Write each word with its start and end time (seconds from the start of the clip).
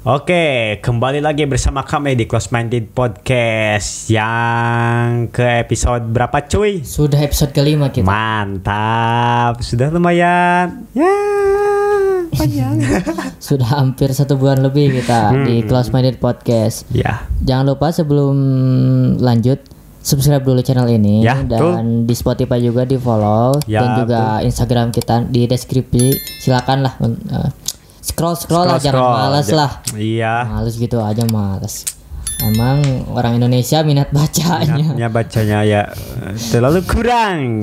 Oke, 0.00 0.80
kembali 0.80 1.20
lagi 1.20 1.44
bersama 1.44 1.84
kami 1.84 2.16
di 2.16 2.24
Close 2.24 2.48
Minded 2.48 2.88
Podcast 2.88 4.08
yang 4.08 5.28
ke 5.28 5.60
episode 5.60 6.08
berapa 6.08 6.40
cuy? 6.40 6.80
Sudah 6.80 7.20
episode 7.20 7.52
kelima 7.52 7.92
kita. 7.92 8.08
Mantap, 8.08 9.60
sudah 9.60 9.92
lumayan. 9.92 10.88
Ya, 10.96 11.12
panjang. 12.32 12.80
Sudah 13.44 13.76
hampir 13.76 14.08
satu 14.16 14.40
bulan 14.40 14.64
lebih 14.64 14.88
kita 14.94 15.36
Hmm. 15.36 15.44
di 15.44 15.68
Close 15.68 15.92
Minded 15.92 16.16
Podcast. 16.16 16.88
ya, 16.88 17.28
Jangan 17.44 17.68
lupa 17.68 17.92
sebelum 17.92 18.32
lanjut 19.20 19.60
subscribe 20.00 20.40
dulu 20.40 20.64
channel 20.64 20.88
ini 20.88 21.20
Ya, 21.20 21.44
dan 21.44 22.08
di 22.08 22.16
Spotify 22.16 22.56
juga 22.56 22.88
di 22.88 22.96
follow 22.96 23.52
Ya, 23.68 23.84
dan 23.84 23.88
juga 24.00 24.20
Instagram 24.40 24.96
kita 24.96 25.28
di 25.28 25.44
deskripsi. 25.44 26.16
Silakan 26.40 26.88
lah 26.88 26.96
uh, 27.04 27.52
scroll 28.00 28.34
scroll 28.34 28.66
lah 28.66 28.76
jangan 28.76 29.00
males 29.28 29.46
Ja- 29.46 29.56
lah. 29.56 29.70
Iya. 29.92 30.34
Males 30.46 30.74
gitu 30.74 30.98
aja 30.98 31.24
males. 31.26 31.84
Emang 32.40 32.80
orang 33.12 33.36
Indonesia 33.36 33.80
minat 33.80 34.08
bacanya. 34.08 34.96
Minatnya 34.96 35.08
bacanya 35.12 35.58
ya 35.60 35.82
terlalu 36.48 36.80
kurang. 36.82 37.60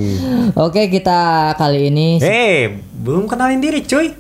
Oke 0.54 0.86
kita 0.88 1.18
kali 1.54 1.90
ini 1.90 2.18
Eh, 2.18 2.70
belum 2.94 3.26
kenalin 3.26 3.58
diri 3.58 3.82
cuy. 3.82 4.14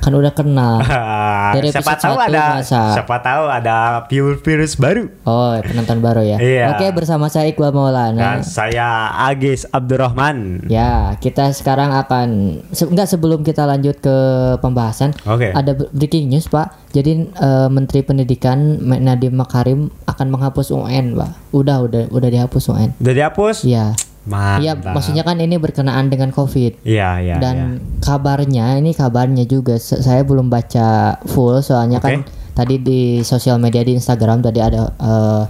Kan 0.00 0.12
udah 0.16 0.32
kenal. 0.32 0.80
Dari 1.56 1.68
siapa 1.70 1.94
tahu 1.94 2.16
ada 2.16 2.58
masa. 2.58 2.96
siapa 2.96 3.16
tahu 3.20 3.44
ada 3.46 4.08
virus 4.08 4.74
baru. 4.80 5.12
Oh, 5.28 5.54
penonton 5.60 6.00
baru 6.00 6.24
ya. 6.24 6.40
Iya. 6.40 6.72
Oke, 6.74 6.88
bersama 6.96 7.28
saya 7.28 7.52
Iqbal 7.52 7.70
Maulana. 7.70 8.16
Dan 8.16 8.38
saya 8.40 9.12
Agis 9.28 9.68
Abdurrahman. 9.68 10.64
Ya, 10.66 11.14
kita 11.20 11.52
sekarang 11.52 11.92
akan 11.92 12.28
se 12.72 12.88
enggak 12.88 13.06
sebelum 13.06 13.44
kita 13.44 13.68
lanjut 13.68 14.00
ke 14.00 14.16
pembahasan. 14.64 15.12
Oke. 15.28 15.52
Ada 15.52 15.76
ber- 15.76 15.92
breaking 15.92 16.32
news, 16.32 16.48
Pak. 16.48 16.90
Jadi 16.90 17.30
eh, 17.30 17.68
Menteri 17.70 18.02
Pendidikan 18.02 18.80
Nadiem 18.82 19.36
Makarim 19.36 19.92
akan 20.08 20.26
menghapus 20.32 20.72
UN, 20.72 21.14
Pak. 21.14 21.54
Udah, 21.54 21.84
udah, 21.84 22.08
udah 22.10 22.28
dihapus 22.32 22.72
UN. 22.72 22.90
Udah 22.98 23.14
dihapus? 23.14 23.62
Iya. 23.62 23.94
Mantap. 24.30 24.62
Iya, 24.62 24.72
maksudnya 24.78 25.22
kan 25.26 25.42
ini 25.42 25.58
berkenaan 25.58 26.06
dengan 26.06 26.30
COVID. 26.30 26.86
Iya, 26.86 27.18
iya. 27.18 27.36
Dan 27.42 27.82
iya. 27.82 27.98
kabarnya 27.98 28.78
ini 28.78 28.94
kabarnya 28.94 29.44
juga 29.50 29.76
saya 29.82 30.22
belum 30.22 30.46
baca 30.46 31.18
full 31.26 31.58
soalnya 31.66 31.98
kan 31.98 32.22
tadi 32.54 32.78
di 32.78 33.26
sosial 33.26 33.58
media 33.58 33.82
di 33.82 33.98
Instagram 33.98 34.46
tadi 34.46 34.62
ada 34.62 34.94
eh, 34.94 35.42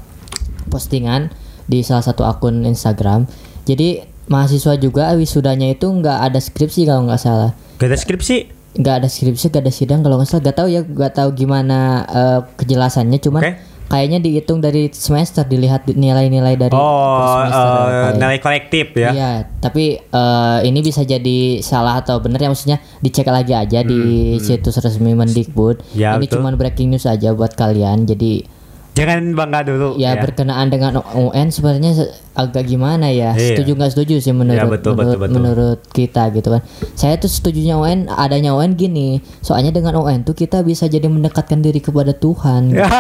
postingan 0.73 1.29
di 1.69 1.85
salah 1.85 2.03
satu 2.03 2.25
akun 2.25 2.65
Instagram. 2.65 3.29
Jadi 3.69 4.03
mahasiswa 4.33 4.75
juga 4.81 5.13
wisudanya 5.15 5.69
itu 5.71 5.87
nggak 5.87 6.19
ada 6.33 6.41
skripsi 6.41 6.89
kalau 6.89 7.05
nggak 7.05 7.21
salah. 7.21 7.53
Gak 7.77 7.93
ada 7.93 7.99
skripsi? 7.99 8.37
Nggak 8.81 8.95
ada 9.03 9.09
skripsi, 9.11 9.45
nggak 9.51 9.63
ada 9.67 9.73
sidang 9.75 10.01
kalau 10.01 10.17
nggak 10.19 10.31
salah. 10.31 10.43
Gak 10.47 10.57
tahu 10.57 10.69
ya, 10.71 10.81
nggak 10.87 11.13
tahu 11.15 11.29
gimana 11.35 11.79
eh, 12.07 12.41
kejelasannya. 12.57 13.19
Cuman 13.19 13.43
Oke. 13.43 13.53
Kayaknya 13.91 14.19
dihitung 14.19 14.63
dari 14.63 14.87
semester 14.89 15.43
dilihat 15.43 15.83
di- 15.83 15.99
nilai-nilai 15.99 16.55
dari 16.55 16.71
Oh, 16.71 17.27
semester 17.43 17.67
kayak. 17.67 18.15
nilai 18.17 18.39
kolektif 18.39 18.87
ya. 18.95 19.11
Iya, 19.11 19.31
tapi 19.59 19.99
eh, 19.99 20.59
ini 20.63 20.79
bisa 20.79 21.03
jadi 21.03 21.39
salah 21.61 21.99
atau 21.99 22.23
benar 22.23 22.39
ya 22.39 22.49
maksudnya 22.49 22.79
dicek 22.99 23.27
lagi 23.27 23.51
aja 23.51 23.83
di 23.83 24.01
situs 24.39 24.79
resmi 24.79 25.11
Mendikbud. 25.13 25.83
Hmm, 25.83 25.99
Ya, 25.99 26.15
ini 26.15 26.25
cuma 26.25 26.55
breaking 26.55 26.89
news 26.89 27.05
aja 27.05 27.35
buat 27.35 27.53
kalian. 27.53 28.07
Jadi 28.07 28.47
Jangan 28.93 29.33
bangga 29.33 29.61
dulu. 29.65 29.95
ya, 29.97 30.19
berkenaan 30.19 30.67
dengan 30.67 30.99
UN 31.15 31.49
sebenarnya 31.49 31.93
se- 31.95 32.11
agak 32.33 32.65
gimana 32.65 33.07
ya? 33.09 33.33
Iya. 33.33 33.55
Setuju 33.55 33.71
nggak 33.73 33.93
setuju 33.93 34.15
sih 34.19 34.31
menurut 34.31 34.57
Ya, 34.57 34.67
betul, 34.67 34.93
betul, 34.93 35.15
menurut, 35.15 35.19
betul. 35.21 35.35
menurut 35.37 35.81
kita 35.89 36.23
gitu 36.31 36.49
kan. 36.49 36.63
Saya 36.93 37.15
tuh 37.17 37.27
setujunya 37.27 37.75
UN 37.75 38.09
adanya 38.09 38.51
UN 38.53 38.75
gini. 38.75 39.09
Soalnya 39.39 39.71
dengan 39.71 39.95
UN 39.97 40.23
tuh 40.23 40.33
kita 40.33 40.61
bisa 40.61 40.85
jadi 40.85 41.07
mendekatkan 41.07 41.59
diri 41.59 41.79
kepada 41.79 42.11
Tuhan. 42.13 42.73
Ya, 42.73 42.91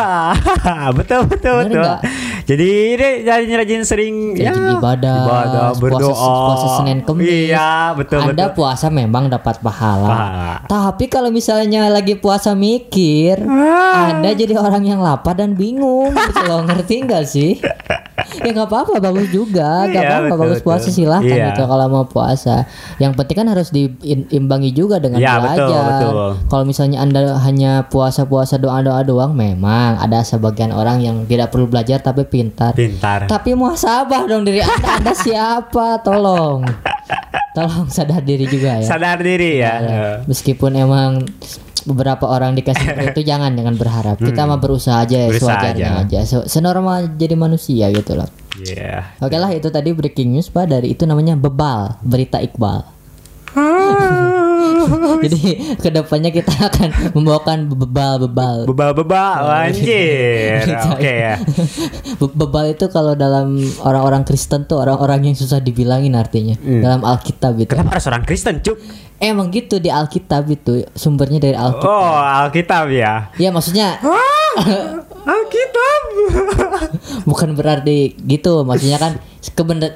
betul 0.96 1.26
betul 1.26 1.56
Bener 1.60 1.68
betul. 1.68 1.82
nggak? 1.82 2.00
Jadi 2.50 2.66
ini 2.90 3.06
rajin-rajin 3.22 3.82
sering 3.84 4.14
ya, 4.34 4.50
Rajin 4.50 4.74
ibadah, 4.74 5.18
ibadah, 5.22 5.66
puasa- 5.70 5.78
berdoa. 5.78 6.34
puasa 6.48 6.66
Senin 6.76 6.98
Kemis. 7.00 7.30
Iya, 7.46 7.94
betul 7.94 8.18
Anda 8.20 8.50
betul. 8.50 8.56
puasa 8.58 8.86
memang 8.90 9.30
dapat 9.30 9.62
pahala. 9.62 10.08
Pahala. 10.08 10.52
Tapi 10.66 11.06
kalau 11.06 11.30
misalnya 11.30 11.86
lagi 11.86 12.18
puasa 12.18 12.50
mikir, 12.52 13.38
Ah. 13.40 14.10
Anda 14.10 14.34
jadi 14.34 14.58
orang 14.58 14.82
yang 14.82 14.98
lapar 14.98 15.38
dan 15.38 15.54
bingung. 15.54 16.10
Gitu 16.26 16.42
loh, 16.42 16.66
ngerti 16.66 16.94
nggak 17.00 17.24
sih? 17.24 17.62
ya 18.36 18.50
nggak 18.50 18.66
apa-apa, 18.66 18.98
bagus 18.98 19.30
juga. 19.30 19.86
Nggak 19.86 19.94
Iya, 19.96 20.10
apa-apa, 20.10 20.26
betul, 20.26 20.40
bagus 20.42 20.60
puasa 20.60 20.80
betul. 20.84 20.96
silahkan 20.96 21.30
Iya. 21.32 21.46
gitu 21.48 21.62
kalau 21.64 21.86
mau 21.88 22.04
puasa. 22.04 22.66
Yang 22.96 23.12
penting 23.14 23.36
kan 23.36 23.48
harus 23.48 23.68
diimbangi 23.70 24.70
juga 24.70 24.98
dengan 24.98 25.18
Iya, 25.18 25.34
betul, 25.36 25.46
belajar. 25.70 25.82
betul. 25.86 26.14
Kalau 26.48 26.64
misalnya 26.64 26.98
Anda 26.98 27.20
hanya 27.38 27.72
puasa-puasa 27.86 28.56
doa-doa 28.56 29.00
doang, 29.02 29.32
memang 29.32 29.96
ada 29.96 30.20
sebagian 30.20 30.70
orang 30.70 30.98
yang 30.98 31.22
tidak 31.24 31.50
perlu 31.50 31.66
belajar 31.66 31.98
tapi 31.98 32.26
pintar. 32.40 32.72
Pintar. 32.72 33.20
Tapi 33.26 33.52
muhasabah 33.52 34.24
dong 34.24 34.42
diri 34.42 34.60
Anda. 34.60 34.96
Anda 34.96 35.12
siapa? 35.12 36.00
Tolong. 36.00 36.64
Tolong 37.50 37.86
sadar 37.88 38.20
diri 38.20 38.46
juga 38.46 38.78
ya. 38.78 38.86
Sadar 38.86 39.20
diri 39.20 39.58
ya. 39.58 39.74
Meskipun 40.24 40.72
emang 40.74 41.28
beberapa 41.82 42.24
orang 42.26 42.52
dikasih 42.54 42.86
itu 43.10 43.20
jangan 43.20 43.52
jangan 43.52 43.74
berharap. 43.74 44.16
Kita 44.16 44.44
mah 44.44 44.56
berusaha 44.56 45.00
aja 45.00 45.16
ya 45.18 45.26
Hmm. 45.26 45.32
Berusaha 45.32 45.48
sewajarnya 45.52 45.88
aja. 45.90 46.00
aja. 46.00 46.18
Se- 46.22 46.48
Senormal 46.48 47.12
jadi 47.14 47.34
manusia 47.34 47.88
gitu 47.90 48.14
loh. 48.14 48.28
Iya. 48.56 49.16
Oke 49.18 49.34
lah 49.34 49.48
itu 49.50 49.68
tadi 49.68 49.90
breaking 49.90 50.32
news 50.32 50.48
Pak 50.48 50.68
dari 50.68 50.92
itu 50.92 51.04
namanya 51.04 51.32
bebal, 51.34 51.96
berita 52.00 52.36
Iqbal. 52.38 52.84
Jadi 55.24 55.42
ke 55.76 55.88
depannya 55.88 56.30
kita 56.30 56.52
akan 56.66 56.88
membawakan 57.12 57.58
bebal-bebal. 57.70 58.64
Bebal-bebal 58.66 59.40
anjir. 59.46 60.62
Berita 60.64 60.88
Oke 60.92 61.12
ya. 61.12 61.34
Be- 62.16 62.34
Bebal 62.36 62.64
itu 62.70 62.86
kalau 62.86 63.12
dalam 63.12 63.54
orang-orang 63.80 64.22
Kristen 64.22 64.64
tuh 64.64 64.78
orang-orang 64.78 65.30
yang 65.30 65.36
susah 65.36 65.58
dibilangin 65.58 66.12
artinya 66.12 66.54
Hmm. 66.56 66.80
dalam 66.80 67.00
Alkitab 67.02 67.56
itu. 67.56 67.68
Kenapa 67.68 67.96
harus 67.96 68.06
orang 68.06 68.22
Kristen, 68.22 68.60
Cuk? 68.60 68.76
Emang 69.16 69.48
gitu 69.48 69.76
di 69.76 69.88
Alkitab 69.88 70.48
itu 70.48 70.80
sumbernya 70.92 71.36
dari 71.38 71.52
Alkitab. 71.52 71.84
Oh, 71.86 72.16
Alkitab 72.16 72.88
ya. 72.88 73.28
Ya 73.36 73.50
maksudnya 73.50 74.00
Alkitab. 75.20 76.02
bukan 77.30 77.52
berarti 77.52 78.16
gitu, 78.24 78.64
maksudnya 78.64 78.98
kan 78.98 79.12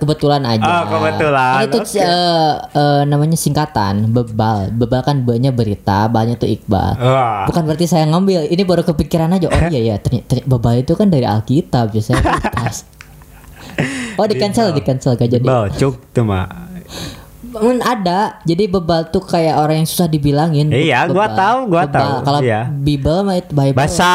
kebetulan 0.01 0.43
aja. 0.45 0.65
Oh, 0.65 0.83
kebetulan, 0.89 1.65
Ini 1.65 1.67
tuh 1.73 1.81
oke. 1.85 2.01
eh, 2.01 2.53
eh, 2.77 3.03
namanya 3.09 3.37
singkatan 3.37 4.13
bebal. 4.13 4.73
Bebal 4.73 5.01
kan 5.05 5.25
banyak 5.25 5.53
berita, 5.53 6.09
banyak 6.09 6.37
tuh 6.37 6.49
Iqbal. 6.49 6.97
Wah. 7.01 7.45
Bukan 7.49 7.63
berarti 7.65 7.87
saya 7.89 8.05
ngambil, 8.09 8.49
ini 8.49 8.63
baru 8.65 8.85
kepikiran 8.85 9.33
aja. 9.33 9.49
Oh 9.49 9.63
iya 9.73 9.95
ya, 9.95 9.97
ternyata, 10.01 10.37
ternyata 10.37 10.49
bebal 10.49 10.75
itu 10.81 10.93
kan 10.97 11.09
dari 11.09 11.27
Alkitab, 11.29 11.93
biasanya 11.93 12.21
pas. 12.57 12.85
Oh 14.15 14.27
di 14.31 14.39
cancel, 14.39 14.71
di 14.71 14.83
cancel 14.85 15.19
gak 15.19 15.27
jadi. 15.27 15.45
Bal, 15.45 15.73
Cuk 15.75 16.15
tuh 16.15 16.23
mah. 16.23 16.47
Ada, 17.57 18.43
jadi 18.43 18.67
bebal 18.67 19.09
tuh 19.09 19.21
kayak 19.21 19.55
orang 19.57 19.77
yang 19.79 19.89
susah 19.89 20.07
dibilangin. 20.07 20.69
Iya, 20.69 21.07
gua 21.07 21.27
Bebal. 21.27 21.37
tahu, 21.37 21.59
gua 21.69 21.83
Bebal. 21.85 21.95
tahu, 21.95 22.15
Kalau 22.23 22.41
iya. 22.41 22.61
Bible 22.67 23.19
mah 23.23 23.37
itu 23.37 23.51
Bible. 23.51 23.77
Bahasa 23.77 24.11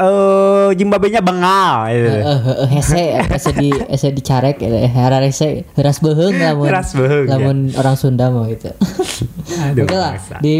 eh 0.00 0.68
Zimbabwe-nya 0.74 1.20
bengal 1.20 1.86
gitu. 1.88 2.08
Eh, 2.08 2.22
eh, 2.22 2.40
eh, 2.42 2.68
hese, 2.70 3.02
hese 3.22 3.50
di 3.52 3.68
hese 3.70 4.08
dicarek, 4.10 4.56
hara 4.88 5.20
hese, 5.20 5.62
heras 5.72 5.98
beheng 5.98 6.34
lamun, 6.34 6.66
Heras 6.66 6.90
beheung, 6.92 7.24
ya. 7.24 7.30
lamun 7.30 7.56
orang 7.72 7.94
Sunda 7.94 8.26
mah 8.28 8.48
gitu. 8.48 8.70
Aduh, 9.62 9.84
Oke 9.84 9.94
lah, 9.94 10.12
bangsa. 10.16 10.36
di 10.40 10.56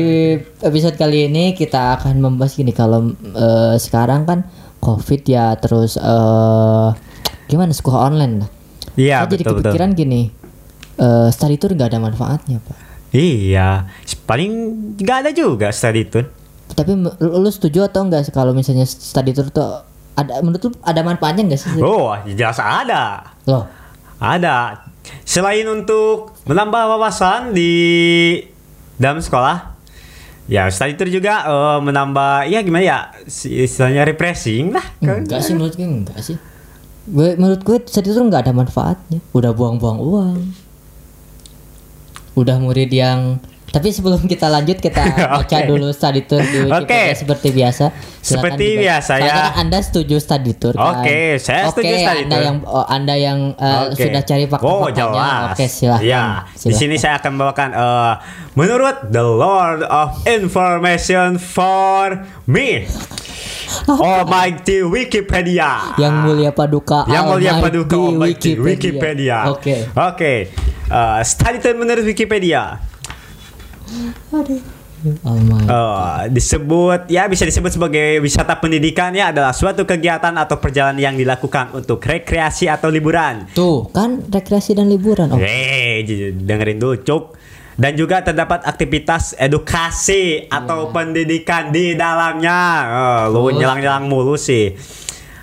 episode 0.61 0.95
kali 0.95 1.27
ini 1.27 1.53
kita 1.53 1.97
akan 1.97 2.19
membahas 2.19 2.55
gini 2.55 2.71
kalau 2.71 3.11
eh, 3.17 3.75
sekarang 3.77 4.23
kan 4.23 4.47
COVID 4.79 5.23
ya 5.25 5.55
terus 5.57 5.95
eh 5.95 6.89
gimana 7.47 7.71
sekolah 7.71 8.09
online 8.09 8.35
lah. 8.39 8.51
Iya, 8.93 9.17
Saya 9.19 9.31
jadi 9.31 9.43
betul 9.43 9.53
betul. 9.57 9.65
kepikiran 9.65 9.91
gini, 9.95 10.21
eh 10.99 11.29
study 11.33 11.57
tour 11.57 11.73
nggak 11.73 11.89
ada 11.93 12.01
manfaatnya 12.01 12.59
pak. 12.61 12.77
Iya, 13.13 13.85
paling 14.25 14.51
nggak 14.97 15.19
ada 15.27 15.31
juga 15.37 15.69
study 15.69 16.09
tour. 16.09 16.25
Tapi 16.73 16.97
lu, 16.97 17.13
lu 17.21 17.51
setuju 17.53 17.85
atau 17.85 18.09
enggak 18.09 18.33
kalau 18.33 18.57
misalnya 18.57 18.89
study 18.89 19.37
tour 19.37 19.53
tuh 19.53 19.85
ada 20.17 20.41
menurut 20.41 20.61
lu 20.65 20.71
ada 20.81 21.01
manfaatnya 21.05 21.45
enggak 21.45 21.61
sih? 21.61 21.77
Oh, 21.81 22.17
jelas 22.25 22.57
ada. 22.57 23.37
Loh, 23.45 23.69
Ada. 24.17 24.89
Selain 25.27 25.67
untuk 25.67 26.33
menambah 26.47 26.97
wawasan 26.97 27.53
di 27.53 27.75
dalam 28.97 29.19
sekolah, 29.19 29.75
ya 30.49 30.71
study 30.73 30.97
tour 30.97 31.11
juga 31.13 31.45
eh, 31.45 31.79
menambah 31.85 32.49
ya 32.49 32.65
gimana 32.65 32.85
ya 32.87 32.99
istilahnya 33.29 34.09
refreshing 34.09 34.73
lah. 34.73 34.87
enggak 35.05 35.43
sih 35.45 35.53
menurut 35.53 35.75
gue 35.77 35.85
enggak 35.85 36.19
sih. 36.25 36.37
Gue 37.05 37.35
menurut 37.37 37.61
gue 37.61 37.77
study 37.85 38.09
tour 38.09 38.25
enggak 38.25 38.49
ada 38.49 38.55
manfaatnya. 38.57 39.21
Udah 39.37 39.53
buang-buang 39.53 39.99
uang. 40.01 40.39
Udah 42.33 42.57
murid 42.57 42.89
yang 42.89 43.41
tapi 43.73 43.89
sebelum 43.89 44.29
kita 44.29 44.53
lanjut 44.53 44.85
kita 44.85 45.01
baca 45.41 45.41
Oke. 45.41 45.65
dulu 45.65 45.89
study 45.97 46.29
tour 46.29 46.45
di 46.45 46.69
Wikipedia 46.69 46.85
Oke. 46.85 47.03
seperti 47.17 47.49
biasa. 47.57 47.85
Silakan 47.89 48.21
Seperti 48.21 48.65
dibaca. 48.69 48.83
biasa, 48.85 49.13
ya. 49.17 49.33
Kan 49.33 49.53
Anda 49.57 49.79
setuju 49.81 50.17
study 50.21 50.53
tour 50.61 50.75
kan? 50.77 51.01
Oke, 51.01 51.21
saya 51.41 51.63
setuju 51.73 51.89
Oke, 51.89 52.05
study 52.05 52.21
Anda 52.23 52.37
tour. 52.37 52.45
yang 52.45 52.57
oh, 52.69 52.85
Anda 52.85 53.15
yang 53.17 53.39
eh, 53.57 53.81
Oke. 53.89 54.05
sudah 54.05 54.23
cari 54.23 54.45
Oh 54.45 54.51
fakta-faktanya. 54.53 54.93
jelas. 54.93 55.49
Oke, 55.57 55.65
silahkan. 55.73 56.05
Ya, 56.05 56.25
di 56.53 56.75
sini 56.77 56.95
saya 57.01 57.17
akan 57.17 57.31
membawakan 57.33 57.69
eh, 57.73 58.15
menurut 58.53 58.97
the 59.09 59.25
Lord 59.25 59.81
of 59.89 60.21
Information 60.29 61.41
for 61.41 62.21
me. 62.45 62.85
Almighty 63.89 64.85
Wikipedia. 64.85 65.97
Yang 65.97 66.15
mulia 66.21 66.53
paduka. 66.53 67.09
Yang 67.09 67.25
mulia 67.25 67.53
paduka 67.57 67.97
Almighty 67.97 68.53
Wikipedia. 68.53 69.49
Oke. 69.49 69.89
Oke. 69.97 70.53
Uh, 70.93 71.25
study 71.25 71.57
tour 71.57 71.73
menurut 71.73 72.05
Wikipedia. 72.05 72.77
Almighty. 75.25 75.67
Uh, 75.67 76.31
disebut 76.31 77.11
ya 77.11 77.27
bisa 77.27 77.43
disebut 77.43 77.75
sebagai 77.75 78.23
wisata 78.23 78.55
pendidikan 78.55 79.11
ya 79.11 79.35
adalah 79.35 79.51
suatu 79.51 79.83
kegiatan 79.83 80.31
atau 80.31 80.63
perjalanan 80.63 81.01
yang 81.01 81.15
dilakukan 81.19 81.75
untuk 81.75 81.99
rekreasi 81.99 82.71
atau 82.71 82.87
liburan. 82.87 83.51
Tuh, 83.51 83.91
kan 83.91 84.23
rekreasi 84.31 84.79
dan 84.79 84.87
liburan. 84.87 85.35
Oh, 85.35 85.43
j- 85.43 86.31
dengerin 86.37 86.79
dulu, 86.79 87.03
Cuk. 87.03 87.35
Dan 87.73 87.97
juga 87.97 88.23
terdapat 88.23 88.63
aktivitas 88.63 89.35
edukasi 89.35 90.47
atau 90.47 90.93
pendidikan 90.95 91.73
di 91.75 91.97
dalamnya. 91.97 92.61
Oh, 93.27 93.49
lu 93.49 93.59
nyelang-nyelang 93.59 94.07
mulu 94.07 94.39
sih. 94.39 94.77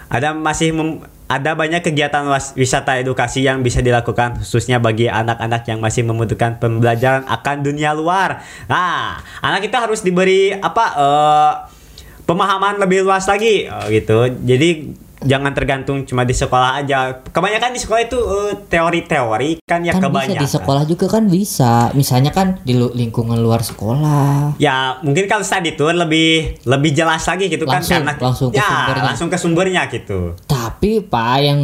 Ada 0.08 0.32
masih 0.32 0.72
mem- 0.72 1.04
ada 1.30 1.54
banyak 1.54 1.86
kegiatan 1.86 2.26
wisata 2.58 2.98
edukasi 2.98 3.46
yang 3.46 3.62
bisa 3.62 3.86
dilakukan 3.86 4.42
khususnya 4.42 4.82
bagi 4.82 5.06
anak-anak 5.06 5.62
yang 5.70 5.78
masih 5.78 6.02
membutuhkan 6.02 6.58
pembelajaran 6.58 7.22
akan 7.30 7.62
dunia 7.62 7.94
luar. 7.94 8.42
Nah, 8.66 9.22
anak 9.46 9.70
kita 9.70 9.86
harus 9.86 10.02
diberi 10.02 10.58
apa 10.58 10.86
eh, 10.98 11.52
pemahaman 12.26 12.82
lebih 12.82 13.06
luas 13.06 13.30
lagi 13.30 13.70
oh, 13.70 13.86
gitu. 13.94 14.26
Jadi 14.42 14.90
jangan 15.24 15.52
tergantung 15.52 16.04
cuma 16.08 16.24
di 16.24 16.36
sekolah 16.36 16.80
aja. 16.84 17.20
Kebanyakan 17.24 17.72
di 17.76 17.80
sekolah 17.80 18.02
itu 18.04 18.20
eh, 18.20 18.54
teori-teori 18.68 19.52
kan 19.68 19.84
ya 19.84 19.94
kan 19.96 20.02
bisa 20.02 20.08
kebanyakan. 20.10 20.42
di 20.42 20.48
sekolah 20.48 20.84
juga 20.88 21.06
kan 21.12 21.24
bisa. 21.28 21.72
Misalnya 21.94 22.32
kan 22.32 22.60
di 22.64 22.74
lingkungan 22.76 23.40
luar 23.40 23.62
sekolah. 23.62 24.56
Ya 24.58 25.00
mungkin 25.04 25.28
kalau 25.28 25.44
study 25.44 25.76
tour 25.76 25.92
lebih 25.92 26.60
lebih 26.64 26.92
jelas 26.96 27.24
lagi 27.28 27.52
gitu 27.52 27.68
Langsung, 27.68 28.04
kan 28.04 28.16
karena 28.16 28.24
langsung 28.24 28.50
ke 28.52 28.58
ya, 28.60 28.68
sumbernya. 28.68 29.04
langsung 29.04 29.28
ke 29.28 29.38
sumbernya 29.38 29.82
gitu. 29.92 30.20
Tapi 30.48 31.04
pak 31.04 31.36
yang 31.44 31.62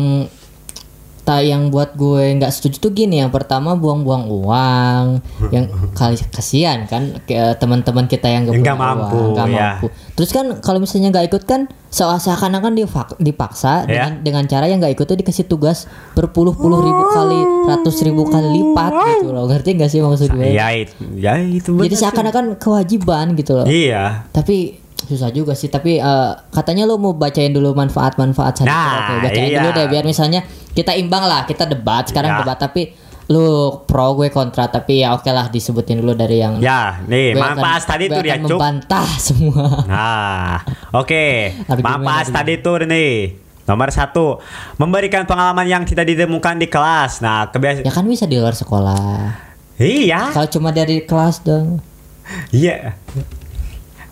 tak 1.25 1.41
yang 1.41 1.73
buat 1.73 1.97
gue 1.97 2.37
nggak 2.37 2.53
setuju 2.53 2.77
tuh 2.79 2.91
gini. 2.93 3.17
Yang 3.17 3.33
pertama 3.33 3.73
buang-buang 3.73 4.29
uang. 4.29 5.05
Yang 5.49 5.65
kali 5.99 6.15
kasihan 6.29 6.85
kan 6.85 7.17
ke 7.25 7.57
teman-teman 7.57 8.05
kita 8.05 8.29
yang 8.29 8.45
nggak 8.45 8.77
mampu, 8.77 9.33
nggak 9.33 9.47
ya. 9.49 9.81
mampu. 9.81 9.85
Terus 10.13 10.29
kan 10.29 10.45
kalau 10.61 10.77
misalnya 10.77 11.09
nggak 11.09 11.33
ikut 11.33 11.43
kan 11.43 11.65
seakan-akan 11.89 12.75
dipaksa 13.17 13.87
Ya. 13.87 14.07
dengan 14.07 14.11
dengan 14.21 14.43
cara 14.45 14.67
yang 14.67 14.77
nggak 14.77 14.93
ikut 14.93 15.05
tuh 15.07 15.17
dikasih 15.17 15.47
tugas 15.47 15.89
berpuluh-puluh 16.13 16.79
ribu 16.83 17.03
kali 17.09 17.39
ratus 17.65 17.95
ribu 18.03 18.23
kali 18.29 18.47
lipat 18.61 18.91
gitu 18.93 19.33
loh. 19.33 19.49
Ngerti 19.49 19.69
nggak 19.73 19.89
sih 19.89 19.99
maksud 19.99 20.29
gue? 20.29 20.53
Ya 20.53 20.69
itu, 20.71 20.93
ya 21.17 21.41
itu 21.41 21.73
jadi 21.73 21.95
seakan-akan 21.97 22.61
kewajiban 22.61 23.33
gitu 23.33 23.57
loh. 23.57 23.65
Iya. 23.65 24.29
tapi 24.29 24.84
susah 25.05 25.29
juga 25.29 25.53
sih 25.53 25.67
tapi 25.67 25.97
eh, 25.97 26.31
katanya 26.49 26.83
lo 26.83 26.97
mau 26.97 27.13
bacain 27.13 27.49
dulu 27.49 27.71
manfaat-manfaat 27.71 28.61
saja 28.61 28.67
Nah, 28.67 28.91
Oke, 29.13 29.13
bacain 29.25 29.47
iya. 29.47 29.61
dulu 29.61 29.69
deh 29.71 29.85
biar 29.87 30.03
misalnya 30.03 30.41
kita 30.71 30.91
imbang 30.91 31.23
lah 31.23 31.45
kita 31.45 31.63
debat 31.63 32.03
sekarang 32.03 32.31
Iya. 32.31 32.39
debat 32.41 32.57
tapi 32.59 32.81
lu 33.25 33.45
pro 33.81 34.13
gue 34.13 34.29
kontra 34.29 34.67
tapi 34.67 35.01
ya 35.01 35.09
oke 35.11 35.25
lah 35.27 35.49
disebutin 35.49 35.97
dulu 35.97 36.13
dari 36.13 36.37
yang 36.37 36.61
Ya, 36.61 37.01
nih 37.03 37.33
manfaat 37.33 37.81
tour 37.85 38.21
ya, 38.21 38.37
akan 38.37 38.41
Cuk. 38.43 38.49
membantah 38.53 39.07
semua 39.29 39.65
Nah, 39.83 40.61
oke. 40.91 41.25
Argumen, 41.71 41.85
Manfaat 42.01 42.25
study 42.29 42.61
tour 42.61 42.85
nih. 42.85 43.33
Nomor 43.65 43.89
satu, 43.89 44.37
memberikan 44.77 45.25
pengalaman 45.25 45.65
yang 45.65 45.81
tidak 45.81 46.05
ditemukan 46.05 46.61
di 46.61 46.69
kelas. 46.69 47.17
Nah, 47.17 47.49
kebiasaan. 47.49 47.81
ya 47.81 47.89
kan 47.89 48.05
bisa 48.05 48.29
di 48.29 48.37
luar 48.37 48.53
sekolah 48.53 49.41
Iya, 49.75 50.29
kalau 50.31 50.47
cuma 50.47 50.69
dari 50.69 51.01
kelas 51.03 51.41
dong 51.41 51.81
iya, 52.49 52.93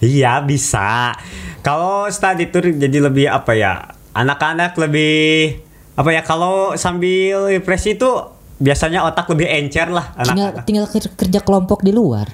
iya 0.06 0.40
bisa. 0.40 1.16
Kalau 1.60 2.06
study 2.08 2.48
tour 2.48 2.68
jadi 2.68 2.98
lebih 3.02 3.26
apa 3.26 3.52
ya? 3.52 3.74
Anak-anak 4.12 4.76
lebih 4.78 5.58
apa 5.94 6.10
ya? 6.10 6.22
Kalau 6.22 6.76
sambil 6.76 7.50
refresh 7.50 7.88
itu 7.90 8.10
biasanya 8.56 9.04
otak 9.04 9.28
lebih 9.28 9.48
encer 9.50 9.88
lah 9.88 10.14
tinggal 10.14 10.54
anak-anak. 10.54 10.64
tinggal 10.64 10.86
ker- 10.86 11.16
kerja 11.18 11.40
kelompok 11.42 11.82
di 11.82 11.92
luar 11.92 12.30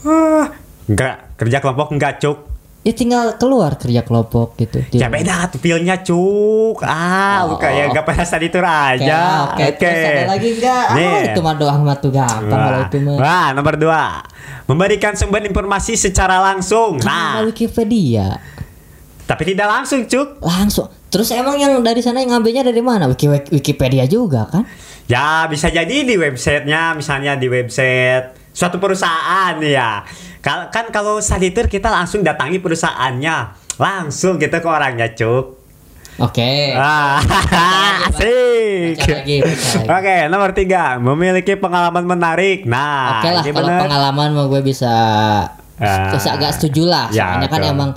Ah, 0.00 0.54
Enggak, 0.86 1.34
kerja 1.36 1.58
kelompok 1.58 1.90
enggak 1.90 2.16
cuk. 2.16 2.38
Ya 2.80 2.92
tinggal 2.92 3.36
keluar 3.36 3.74
kerja 3.74 4.00
kelompok 4.00 4.54
gitu 4.56 4.80
Ya 4.92 5.06
beda 5.06 5.50
tuh 5.50 5.58
feelnya 5.58 5.98
cuk. 5.98 6.80
Ah, 6.80 7.44
Oh. 7.44 7.58
kayak 7.58 7.90
gak 7.90 8.04
pernah 8.04 8.24
study 8.24 8.48
tour 8.48 8.62
Oke, 8.62 9.02
aja. 9.02 9.20
oke, 9.50 9.64
terus 9.74 9.98
ada 10.00 10.24
lagi 10.28 10.48
enggak? 10.52 10.84
Ah, 10.84 10.94
Nih. 10.94 11.18
itu 11.28 11.40
mah 11.40 11.54
doang 11.54 11.80
mah 11.82 11.96
tuh 11.96 12.10
gampang 12.10 12.48
kalau 12.48 12.80
itu 12.82 12.96
mah. 12.98 13.16
Wah, 13.18 13.46
nomor 13.52 13.74
dua, 13.74 14.22
memberikan 14.64 15.12
sumber 15.12 15.42
informasi 15.42 15.94
secara 15.94 16.38
langsung. 16.40 16.96
Nah, 17.00 17.38
Nah, 17.38 17.44
Wikipedia 17.44 18.38
tapi 19.24 19.44
tidak 19.44 19.68
langsung 19.68 20.08
cuk. 20.08 20.40
langsung. 20.40 20.88
Terus 21.08 21.28
emang 21.30 21.56
yang 21.56 21.76
dari 21.80 22.00
sana 22.00 22.20
yang 22.20 22.32
ngambilnya 22.32 22.62
dari 22.62 22.80
mana? 22.80 23.04
Wiki, 23.06 23.28
Wikipedia 23.50 24.04
juga 24.04 24.44
kan? 24.46 24.64
Ya 25.04 25.44
bisa 25.44 25.68
jadi 25.68 26.04
di 26.04 26.14
websitenya, 26.14 26.92
misalnya 26.94 27.32
di 27.34 27.44
website 27.46 28.52
suatu 28.52 28.76
perusahaan 28.76 29.56
ya. 29.58 30.04
Kan 30.40 30.86
kalau 30.88 31.18
study 31.18 31.50
tour 31.50 31.66
kita 31.66 31.86
langsung 31.86 32.20
datangi 32.20 32.58
perusahaannya, 32.58 33.36
langsung 33.76 34.36
kita 34.36 34.58
ke 34.58 34.68
orangnya 34.68 35.10
cuk. 35.10 35.58
Oke. 36.18 36.74
Ah, 36.74 37.22
asik. 38.08 38.98
Baca 38.98 39.12
lagi. 39.14 39.36
Oke, 39.86 40.16
nomor 40.26 40.50
tiga, 40.50 40.98
memiliki 40.98 41.54
pengalaman 41.54 42.02
menarik. 42.04 42.66
Nah, 42.66 43.18
Oke 43.18 43.28
lah 43.30 43.42
ini 43.42 43.50
kalau 43.52 43.66
bener. 43.66 43.80
pengalaman 43.86 44.28
mah 44.32 44.46
gue 44.48 44.62
bisa 44.62 44.94
Ah. 45.78 46.10
bisa 46.10 46.34
agak 46.34 46.50
setuju 46.52 46.90
lah. 46.90 47.06
Ya, 47.08 47.38
Soalnya 47.38 47.46
kan 47.46 47.60
betul. 47.60 47.70
emang 47.70 47.90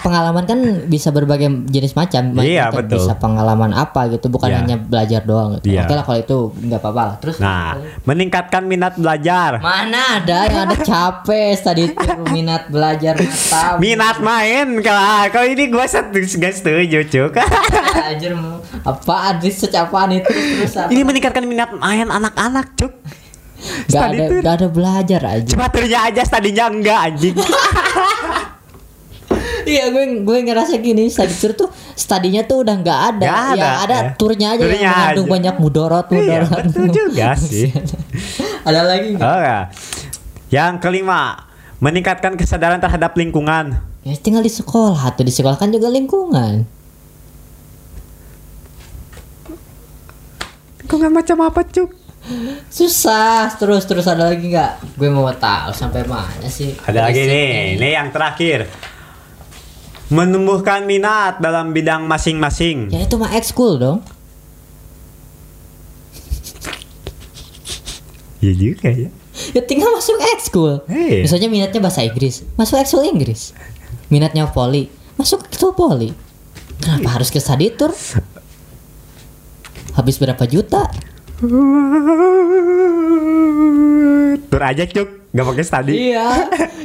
pengalaman, 0.00 0.44
kan 0.44 0.58
bisa 0.84 1.08
berbagai 1.08 1.48
jenis 1.66 1.96
macam. 1.96 2.36
Iya, 2.36 2.68
betul. 2.68 3.00
Bisa 3.00 3.16
pengalaman 3.16 3.72
apa 3.72 4.12
gitu, 4.12 4.28
bukan 4.28 4.48
Iya. 4.48 4.58
hanya 4.60 4.76
belajar 4.76 5.20
doang 5.24 5.56
gitu. 5.56 5.72
Iya. 5.72 5.84
Oke 5.84 5.94
lah 5.96 6.04
kalau 6.04 6.18
itu 6.20 6.36
nggak 6.60 6.80
apa-apa 6.80 7.02
lah. 7.02 7.16
Terus 7.18 7.36
Nah, 7.40 7.76
meningkatkan 8.04 8.62
minat 8.64 8.94
belajar. 8.94 9.56
mana 9.60 10.20
ada 10.20 10.38
yang 10.44 10.68
ada 10.68 10.76
capek 10.76 11.56
tadi 11.56 11.82
itu 11.88 12.06
minat 12.28 12.68
belajar 12.68 13.16
mata. 13.16 13.80
Minat 13.80 14.16
main 14.20 14.66
kalau 14.84 15.04
kalau 15.30 15.46
ini 15.48 15.64
gue 15.66 15.84
gak 15.84 16.54
setuju 16.54 17.00
cuk. 17.06 17.32
Anjir 18.10 18.32
mau 18.36 18.60
apaan 18.84 19.40
research 19.40 19.74
apaan 19.74 20.14
itu 20.14 20.28
terus 20.28 20.76
apa? 20.76 20.90
ini 20.92 21.02
meningkatkan 21.02 21.44
minat 21.44 21.72
main 21.72 22.08
anak-anak 22.08 22.76
cuk. 22.76 22.92
Gak 23.92 24.16
ada, 24.16 24.24
tour. 24.24 24.40
gak 24.40 24.54
ada 24.56 24.68
belajar 24.72 25.20
aja. 25.36 25.48
Cuma 25.52 25.68
turnya 25.68 26.08
aja 26.08 26.24
tadinya 26.24 26.72
enggak 26.72 26.98
anjing. 27.12 27.36
Iya 29.62 29.84
gue 29.88 30.04
gue 30.20 30.38
ngerasa 30.42 30.76
gini 30.76 31.06
study 31.06 31.34
tour 31.34 31.52
tuh 31.54 31.68
studinya 31.92 32.42
tuh 32.42 32.62
udah 32.62 32.74
nggak 32.76 33.00
ada. 33.12 33.24
Nggak 33.24 33.36
ya 33.36 33.50
ada, 33.50 33.68
ada 33.80 33.96
ya. 33.96 34.10
turnya 34.14 34.48
aja 34.50 34.62
Turnya 34.62 34.78
yang 34.78 34.92
mengandung 34.94 35.26
aja. 35.26 35.32
banyak 35.32 35.54
mudorot 35.56 36.06
Iya, 36.06 36.16
mudorot. 36.16 36.50
betul 36.64 36.86
juga 36.90 37.28
sih. 37.40 37.68
ada 38.62 38.80
lagi 38.82 39.08
nggak? 39.14 39.24
Oke. 39.26 39.56
Yang 40.50 40.72
kelima, 40.78 41.20
meningkatkan 41.78 42.34
kesadaran 42.34 42.78
terhadap 42.78 43.14
lingkungan. 43.14 43.78
Ya 44.00 44.14
tinggal 44.14 44.40
di 44.40 44.48
sekolah 44.48 45.12
tuh 45.12 45.22
di 45.22 45.30
sekolah 45.30 45.54
kan 45.54 45.68
juga 45.68 45.86
lingkungan. 45.86 46.64
Lingkungan 50.80 51.12
macam 51.12 51.38
apa 51.40 51.62
cuk? 51.62 51.90
Susah 52.68 53.48
terus 53.56 53.84
terus 53.84 54.04
ada 54.04 54.26
lagi 54.26 54.48
nggak? 54.48 54.94
Gue 54.94 55.08
mau 55.08 55.28
tahu 55.30 55.70
sampai 55.70 56.04
mana 56.04 56.46
sih? 56.46 56.76
Ada 56.78 57.08
lagi 57.08 57.22
nih, 57.22 57.48
ini 57.76 57.88
yang 57.90 58.08
terakhir. 58.10 58.68
Menumbuhkan 60.10 60.90
minat 60.90 61.38
dalam 61.38 61.70
bidang 61.70 62.04
masing-masing. 62.10 62.90
Ya 62.90 63.06
itu 63.06 63.14
mah 63.14 63.30
ekskul 63.30 63.78
dong. 63.78 64.02
Iya 68.42 68.52
juga 68.56 68.88
ya. 68.90 69.08
Ya 69.54 69.62
tinggal 69.62 69.94
masuk 69.94 70.18
ekskul. 70.34 70.82
Iya. 70.90 71.24
Misalnya 71.28 71.48
minatnya 71.52 71.80
bahasa 71.80 72.02
Inggris, 72.02 72.42
masuk 72.58 72.82
ekskul 72.82 73.06
Inggris. 73.06 73.54
Minatnya 74.10 74.50
poli, 74.50 74.90
masuk 75.14 75.46
ekskul 75.46 75.76
poli. 75.76 76.10
Kenapa 76.80 77.20
harus 77.20 77.28
ke 77.28 77.38
study 77.38 77.70
tour? 77.76 77.92
Habis 79.94 80.16
berapa 80.16 80.44
juta? 80.48 80.88
Tur 84.48 84.62
aja 84.64 84.84
cuk, 84.88 85.08
gak 85.30 85.46
pakai 85.46 85.64
study. 85.64 85.92
Iya, 86.10 86.28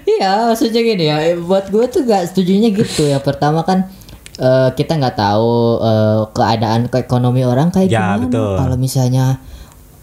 iya 0.06 0.32
maksudnya 0.50 0.82
gini 0.86 1.06
ya. 1.10 1.18
Buat 1.40 1.74
gue 1.74 1.86
tuh 1.90 2.06
gak 2.06 2.30
setujunya 2.34 2.70
gitu. 2.74 3.10
Yang 3.10 3.24
pertama 3.26 3.66
kan 3.66 3.90
eh, 4.38 4.70
kita 4.78 5.02
nggak 5.02 5.18
tahu 5.18 5.82
eh, 5.82 6.22
keadaan 6.30 6.82
ke 6.92 7.02
ekonomi 7.02 7.42
orang 7.42 7.74
kayak 7.74 7.90
Ya, 7.90 8.16
gimana. 8.20 8.62
Kalau 8.62 8.78
misalnya 8.78 9.42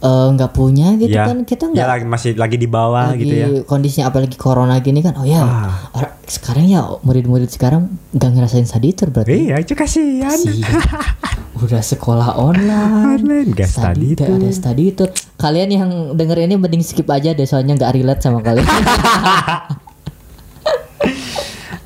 eh, 0.02 0.28
nggak 0.30 0.50
punya 0.50 0.94
gitu 0.94 1.10
Ya. 1.12 1.24
kan 1.24 1.42
kita 1.42 1.64
Ya, 1.66 1.72
nggak 1.72 1.88
lagi 1.88 2.04
masih 2.04 2.30
lagi 2.34 2.56
di 2.56 2.66
bawah 2.66 3.10
lagi 3.10 3.22
gitu 3.22 3.34
ya. 3.34 3.46
kondisinya 3.62 4.08
apalagi 4.08 4.34
corona 4.34 4.76
gini 4.78 4.98
kan. 4.98 5.14
Oh 5.14 5.24
ya, 5.24 5.40
Ah. 5.40 5.70
orang 5.92 6.12
sekarang 6.24 6.66
ya 6.66 6.82
murid-murid 7.00 7.46
sekarang 7.46 7.86
nggak 8.10 8.30
ngerasain 8.32 8.64
study 8.64 8.90
tour 8.90 9.08
berarti. 9.08 9.46
Iya, 9.46 9.56
itu 9.58 9.72
kasihan. 9.72 10.32
Kasihan. 10.32 10.80
Udah 11.62 11.78
sekolah 11.78 12.34
online. 12.34 13.22
Online, 13.22 13.48
nggak 13.48 13.68
study 13.68 14.08
tour. 14.12 14.34
ada 14.34 14.50
study 14.50 14.90
tour. 14.90 15.08
Kalian 15.36 15.68
yang 15.70 15.90
denger 16.12 16.38
ini 16.40 16.54
mending 16.56 16.82
skip 16.82 17.06
aja 17.06 17.30
deh 17.30 17.44
soalnya 17.44 17.74
nggak 17.76 17.92
relate 17.92 18.20
sama 18.20 18.38
kalian. 18.40 18.66
Tak 18.66 18.82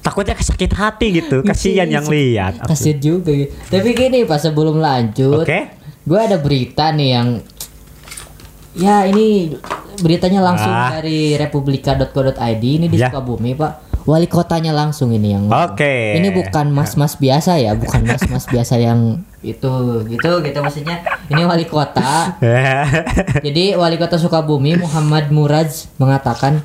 takutnya 0.06 0.35
sakit 0.38 0.73
hati 0.73 1.06
gitu 1.14 1.42
kasihan 1.42 1.85
yang 1.87 2.06
lihat 2.06 2.56
aku. 2.58 2.73
Kasian 2.73 2.99
juga 2.99 3.28
ya. 3.28 3.46
Tapi 3.66 3.88
gini 3.92 4.25
pas 4.25 4.38
sebelum 4.38 4.78
lanjut, 4.78 5.42
oke 5.42 5.61
gue 6.06 6.20
ada 6.23 6.38
berita 6.38 6.94
nih 6.94 7.08
yang 7.11 7.28
ya 8.76 9.04
ini 9.04 9.56
beritanya 9.99 10.45
langsung 10.45 10.68
Ah. 10.68 10.92
dari 10.92 11.35
republika.co.id 11.35 12.61
ini 12.62 12.87
di 12.87 12.97
Ya. 12.97 13.09
Sukabumi 13.09 13.56
pak 13.56 13.73
wali 14.06 14.30
kotanya 14.30 14.71
langsung 14.71 15.11
ini 15.11 15.35
yang 15.35 15.50
Oke. 15.50 16.14
ini 16.14 16.30
bukan 16.30 16.71
mas-mas 16.71 17.18
biasa 17.18 17.59
ya 17.59 17.75
bukan 17.75 18.06
mas-mas 18.06 18.47
biasa 18.52 18.78
yang 18.78 19.25
itu 19.42 19.73
gitu 20.06 20.30
gitu 20.42 20.59
maksudnya 20.61 21.02
ini 21.26 21.42
wali 21.42 21.66
kota 21.66 22.38
jadi 23.47 23.75
wali 23.75 23.97
kota 23.97 24.14
Sukabumi 24.14 24.78
Muhammad 24.78 25.35
Muraj 25.35 25.90
mengatakan 25.99 26.62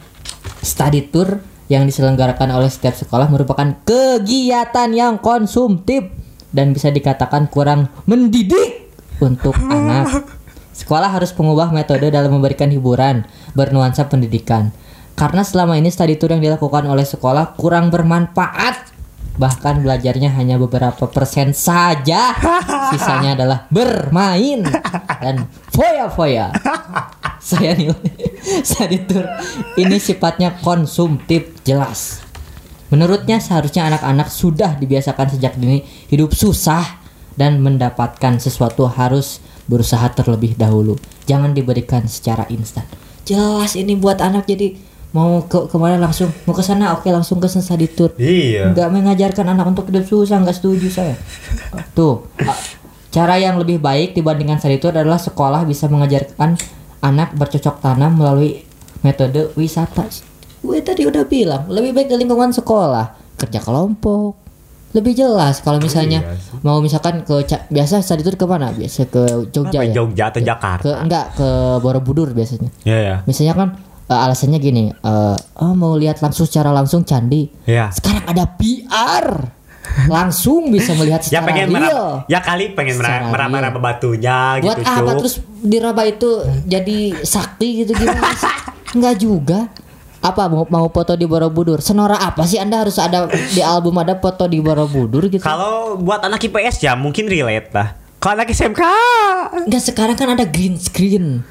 study 0.61 1.01
tour 1.03 1.41
yang 1.65 1.87
diselenggarakan 1.87 2.51
oleh 2.51 2.67
setiap 2.67 2.93
sekolah 2.93 3.25
merupakan 3.25 3.73
kegiatan 3.81 4.91
yang 4.91 5.17
konsumtif 5.17 6.11
dan 6.51 6.75
bisa 6.75 6.91
dikatakan 6.91 7.47
kurang 7.47 7.87
mendidik 8.03 8.91
untuk 9.23 9.55
anak. 9.55 10.09
Sekolah 10.71 11.11
harus 11.11 11.35
mengubah 11.35 11.69
metode 11.75 12.07
dalam 12.07 12.31
memberikan 12.31 12.71
hiburan 12.71 13.27
bernuansa 13.51 14.07
pendidikan. 14.07 14.71
Karena 15.19 15.43
selama 15.43 15.75
ini 15.75 15.91
study 15.91 16.15
tour 16.15 16.31
yang 16.31 16.41
dilakukan 16.41 16.87
oleh 16.87 17.03
sekolah 17.03 17.59
kurang 17.59 17.91
bermanfaat. 17.91 18.89
Bahkan 19.31 19.83
belajarnya 19.83 20.31
hanya 20.35 20.55
beberapa 20.59 21.07
persen 21.11 21.51
saja. 21.51 22.35
Sisanya 22.91 23.35
adalah 23.35 23.67
bermain 23.67 24.63
dan 25.19 25.47
foya-foya. 25.71 26.55
Saya 27.41 27.75
nilai 27.75 28.11
study 28.69 29.05
tour 29.05 29.27
ini 29.75 29.97
sifatnya 29.99 30.55
konsumtif 30.63 31.61
jelas. 31.67 32.23
Menurutnya 32.91 33.39
seharusnya 33.39 33.87
anak-anak 33.87 34.27
sudah 34.27 34.75
dibiasakan 34.75 35.31
sejak 35.31 35.55
dini 35.55 35.83
hidup 36.11 36.35
susah 36.35 36.99
dan 37.39 37.63
mendapatkan 37.63 38.35
sesuatu 38.35 38.91
harus 38.91 39.39
berusaha 39.71 40.11
terlebih 40.11 40.59
dahulu. 40.59 40.99
Jangan 41.23 41.55
diberikan 41.55 42.03
secara 42.11 42.43
instan. 42.51 42.83
Jelas 43.23 43.79
ini 43.79 43.95
buat 43.95 44.19
anak 44.19 44.43
jadi 44.51 44.75
mau 45.15 45.43
ke 45.47 45.67
ke 45.67 45.75
mana 45.75 45.99
langsung 45.99 46.31
mau 46.47 46.55
ke 46.55 46.63
sana 46.63 46.95
oke 46.95 47.07
langsung 47.07 47.39
ke 47.39 47.47
study 47.47 47.87
tour. 47.87 48.11
iya 48.19 48.67
Nggak 48.75 48.89
mengajarkan 48.91 49.55
anak 49.55 49.71
untuk 49.71 49.87
hidup 49.87 50.03
susah 50.03 50.43
nggak 50.43 50.59
setuju 50.59 50.87
saya. 50.91 51.15
Tuh 51.95 52.27
cara 53.11 53.39
yang 53.39 53.55
lebih 53.55 53.79
baik 53.79 54.11
dibandingkan 54.11 54.59
study 54.59 54.79
tour 54.83 54.91
adalah 54.91 55.19
sekolah 55.19 55.63
bisa 55.63 55.87
mengajarkan 55.87 56.59
anak 56.99 57.31
bercocok 57.39 57.79
tanam 57.79 58.19
melalui 58.19 58.67
metode 59.03 59.55
wisata. 59.55 60.07
Gue 60.61 60.83
tadi 60.83 61.07
udah 61.07 61.23
bilang 61.25 61.71
lebih 61.71 61.95
baik 61.95 62.07
di 62.11 62.15
lingkungan 62.19 62.51
sekolah 62.51 63.39
kerja 63.39 63.57
kelompok 63.63 64.50
lebih 64.91 65.13
jelas 65.13 65.59
kalau 65.59 65.77
misalnya 65.77 66.19
Iya 66.21 66.35
sih. 66.35 66.59
mau 66.61 66.77
misalkan 66.77 67.21
ke 67.21 67.41
biasa 67.67 67.99
study 67.99 68.21
tour 68.21 68.35
ke 68.35 68.43
mana? 68.43 68.69
Biasa 68.69 69.05
ke 69.05 69.23
Jogja 69.47 69.79
Apa, 69.79 69.87
ya? 69.87 69.93
Jogja 69.93 70.23
atau 70.27 70.37
ke 70.37 70.45
Jakarta? 70.45 70.89
enggak 70.99 71.25
ke 71.33 71.49
Borobudur 71.77 72.29
biasanya. 72.29 72.67
Ya 72.81 72.97
ya 72.97 73.15
misalnya 73.23 73.53
kan 73.53 73.69
eh, 74.05 74.19
alasannya 74.19 74.57
gini 74.57 74.91
eh, 74.91 75.35
oh 75.57 75.73
mau 75.73 75.95
lihat 75.95 76.19
langsung 76.19 76.43
secara 76.43 76.69
langsung 76.69 77.01
candi. 77.01 77.47
Ya 77.63 77.87
sekarang 77.89 78.25
ada 78.25 78.43
PR 78.51 79.25
langsung 80.07 80.67
bisa 80.67 80.93
melihat 80.93 81.19
ya 81.25 81.39
secara 81.39 81.45
pengen 81.47 81.67
real. 81.73 82.23
ya 82.25 82.39
kali 82.39 82.71
pengen 82.71 82.95
meraba-raba 82.99 83.75
batunya 83.77 84.55
buat 84.57 84.77
gitu 84.77 84.87
apa? 84.87 84.99
Cuk. 85.09 85.17
terus 85.19 85.35
diraba 85.57 86.03
itu 86.03 86.29
jadi 86.65 86.97
sakti 87.21 87.83
gitu 87.83 87.91
gimana 87.93 88.31
sih? 88.33 88.53
Enggak 88.91 89.15
juga 89.17 89.59
apa 90.21 90.45
mau 90.47 90.63
mau 90.69 90.87
foto 90.87 91.17
di 91.17 91.25
Borobudur? 91.25 91.81
Senora 91.81 92.21
apa 92.21 92.45
sih? 92.45 92.61
Anda 92.61 92.85
harus 92.85 93.01
ada 93.01 93.25
di 93.27 93.59
album 93.59 93.97
ada 93.97 94.13
foto 94.15 94.45
di 94.45 94.61
Borobudur 94.61 95.25
gitu. 95.27 95.41
Kalau 95.41 95.97
buat 95.97 96.21
anak 96.21 96.41
IPS 96.41 96.85
ya 96.85 96.93
mungkin 96.93 97.25
relate 97.25 97.73
lah. 97.73 97.97
Kalau 98.21 98.37
anak 98.37 98.53
SMK 98.53 98.81
Enggak 99.65 99.81
sekarang 99.81 100.13
kan 100.13 100.29
ada 100.31 100.45
green 100.45 100.77
screen. 100.77 101.41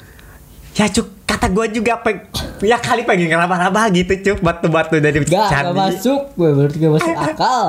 Ya 0.79 0.87
cuk 0.87 1.27
kata 1.27 1.51
gue 1.51 1.67
juga 1.75 1.99
peng 1.99 2.27
ya 2.63 2.79
kali 2.79 3.03
pengen 3.03 3.27
ngeraba-raba 3.27 3.91
gitu 3.91 4.15
cuk 4.15 4.39
batu-batu 4.39 4.99
dari 4.99 5.19
Gak, 5.19 5.31
gak 5.31 5.51
candi. 5.51 5.75
masuk. 5.75 6.21
Gue 6.39 6.51
berarti 6.55 6.77
gak 6.79 6.93
masuk 6.95 7.15
akal. 7.19 7.65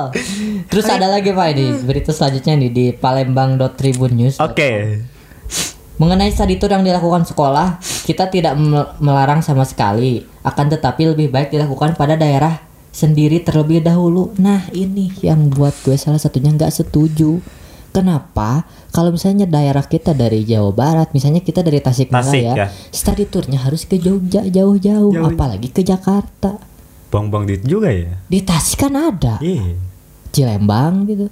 Terus 0.70 0.86
ada 0.86 1.10
lagi 1.10 1.34
pak 1.34 1.46
ini 1.50 1.82
berita 1.82 2.14
selanjutnya 2.14 2.54
nih 2.56 2.70
di 2.70 2.84
palembang.tribun 2.94 4.12
news 4.14 4.38
oke 4.38 4.70
Mengenai 6.02 6.34
study 6.34 6.58
tour 6.58 6.74
yang 6.74 6.82
dilakukan 6.82 7.22
sekolah, 7.22 7.78
kita 8.02 8.26
tidak 8.26 8.58
mel- 8.58 8.90
melarang 8.98 9.38
sama 9.38 9.62
sekali. 9.62 10.26
Akan 10.42 10.66
tetapi 10.66 11.14
lebih 11.14 11.30
baik 11.30 11.54
dilakukan 11.54 11.94
pada 11.94 12.18
daerah 12.18 12.58
sendiri 12.90 13.38
terlebih 13.38 13.86
dahulu. 13.86 14.34
Nah 14.34 14.66
ini 14.74 15.14
yang 15.22 15.46
buat 15.46 15.70
gue 15.80 15.94
salah 15.94 16.18
satunya 16.18 16.50
nggak 16.50 16.74
setuju. 16.74 17.38
Kenapa? 17.92 18.66
Kalau 18.90 19.12
misalnya 19.12 19.46
daerah 19.46 19.84
kita 19.84 20.10
dari 20.10 20.42
Jawa 20.42 20.72
Barat, 20.72 21.12
misalnya 21.12 21.38
kita 21.38 21.60
dari 21.60 21.78
Tasik, 21.78 22.08
Tasikmalaya, 22.08 22.52
ya. 22.56 22.66
study 22.90 23.28
tournya 23.28 23.60
harus 23.60 23.84
ke 23.84 24.00
Jogja 24.00 24.42
jauh-jauh, 24.42 25.12
Jauh. 25.12 25.28
apalagi 25.28 25.70
ke 25.70 25.86
Jakarta. 25.86 26.56
buang-buang 27.12 27.44
duit 27.44 27.60
juga 27.62 27.92
ya 27.92 28.16
Di 28.24 28.40
Tasik 28.40 28.88
kan 28.88 28.96
ada, 28.96 29.36
iya 29.44 29.76
Cilembang 30.32 31.04
gitu. 31.04 31.28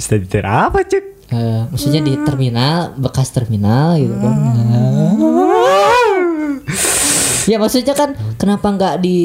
study 0.00 0.24
tour 0.24 0.48
apa 0.48 0.80
cuk 0.82 1.11
Eh, 1.32 1.62
maksudnya 1.66 2.00
di 2.00 2.12
terminal 2.20 2.92
bekas 2.94 3.32
terminal 3.32 3.96
gitu 3.96 4.12
kan. 4.14 4.36
Ya 7.42 7.58
maksudnya 7.58 7.90
kan 7.92 8.14
kenapa 8.38 8.70
nggak 8.70 8.94
di 9.02 9.18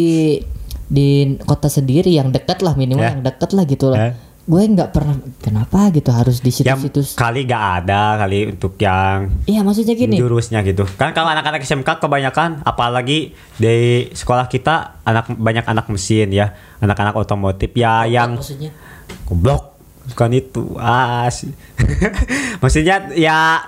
di 0.88 1.08
kota 1.38 1.68
sendiri 1.68 2.10
yang 2.10 2.34
dekat 2.34 2.66
lah 2.66 2.74
minimal 2.74 3.04
Ya. 3.04 3.14
yang 3.14 3.22
dekat 3.22 3.54
lah 3.54 3.64
gitu 3.64 3.94
loh 3.94 4.00
Ya. 4.00 4.18
gue 4.42 4.64
nggak 4.66 4.90
pernah 4.90 5.14
kenapa 5.38 5.92
gitu 5.92 6.10
harus 6.10 6.40
di 6.40 6.50
yang 6.64 6.80
situ-situ 6.80 7.14
kali 7.14 7.44
gak 7.44 7.84
ada 7.84 8.16
kali 8.18 8.48
untuk 8.48 8.80
yang 8.80 9.28
iya 9.44 9.62
maksudnya 9.62 9.94
gini. 9.94 10.16
jurusnya 10.16 10.64
gitu. 10.64 10.88
Kan 10.90 11.12
kalau 11.12 11.30
anak-anak 11.30 11.62
SMK 11.62 12.00
kebanyakan 12.00 12.64
apalagi 12.64 13.36
di 13.54 13.76
sekolah 14.10 14.48
kita 14.48 15.04
anak 15.04 15.30
banyak 15.30 15.62
anak 15.62 15.86
mesin 15.88 16.32
ya. 16.32 16.56
Anak-anak 16.80 17.14
otomotif 17.14 17.70
ya 17.76 18.08
yang 18.08 18.40
maksudnya? 18.40 18.72
goblok 19.28 19.77
bukan 20.14 20.30
itu 20.34 20.64
ah 20.80 21.28
sih. 21.28 21.52
maksudnya 22.62 23.12
ya 23.14 23.62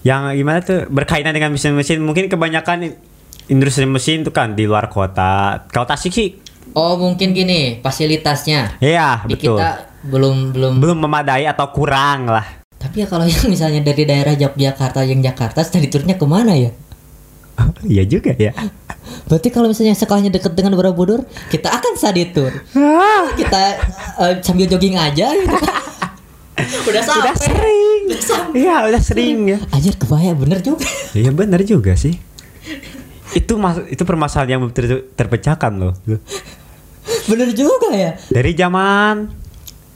yang 0.00 0.32
gimana 0.32 0.64
tuh 0.64 0.88
berkaitan 0.88 1.36
dengan 1.36 1.52
mesin-mesin 1.52 2.00
mungkin 2.00 2.26
kebanyakan 2.32 2.96
industri 3.52 3.84
mesin 3.84 4.24
tuh 4.24 4.32
kan 4.32 4.56
di 4.56 4.64
luar 4.64 4.88
kota. 4.88 5.66
Kalau 5.68 5.86
Tasik 5.86 6.12
sih 6.14 6.28
oh 6.74 6.96
mungkin 6.96 7.34
gini 7.34 7.82
fasilitasnya. 7.82 8.80
Iya 8.80 9.26
di 9.26 9.36
betul. 9.36 9.58
kita 9.58 9.70
belum 10.08 10.56
belum. 10.56 10.72
Belum 10.80 10.98
memadai 10.98 11.44
atau 11.44 11.68
kurang 11.70 12.30
lah. 12.30 12.46
Tapi 12.80 13.04
ya 13.04 13.06
kalau 13.06 13.28
yang 13.28 13.44
misalnya 13.52 13.84
dari 13.84 14.08
daerah 14.08 14.32
Yogyakarta 14.32 15.04
yang 15.04 15.20
Jakarta 15.20 15.60
study 15.60 15.92
tournya 15.92 16.16
ke 16.16 16.24
mana 16.24 16.56
ya 16.56 16.72
iya 17.94 18.04
juga 18.06 18.32
ya 18.36 18.52
Berarti 19.26 19.48
kalau 19.50 19.70
misalnya 19.70 19.94
sekolahnya 19.94 20.30
deket 20.30 20.54
dengan 20.54 20.74
Borobudur, 20.74 21.22
kita 21.50 21.70
akan 21.70 21.92
study 21.94 22.34
tour. 22.34 22.50
Kita 23.38 23.62
eh, 24.22 24.34
sambil 24.42 24.66
jogging 24.66 24.98
aja 24.98 25.34
gitu. 25.34 25.54
Udah 26.60 27.00
sampai. 27.00 27.32
udah 27.32 27.36
sering 27.40 28.02
iya 28.52 28.84
udah 28.84 29.00
sering 29.00 29.48
ya 29.48 29.58
Anjir 29.72 29.96
kebayang 29.96 30.36
bener 30.36 30.60
juga. 30.60 30.84
Iya 31.16 31.32
benar 31.32 31.64
juga 31.64 31.96
sih. 31.96 32.20
Itu 33.32 33.56
mas 33.56 33.80
itu 33.88 34.04
permasalahan 34.04 34.60
yang 34.60 34.62
ter- 34.68 35.08
terpecahkan 35.16 35.72
loh. 35.80 35.96
Bener 37.24 37.48
juga 37.56 37.96
ya. 37.96 38.12
Dari 38.28 38.52
zaman 38.52 39.32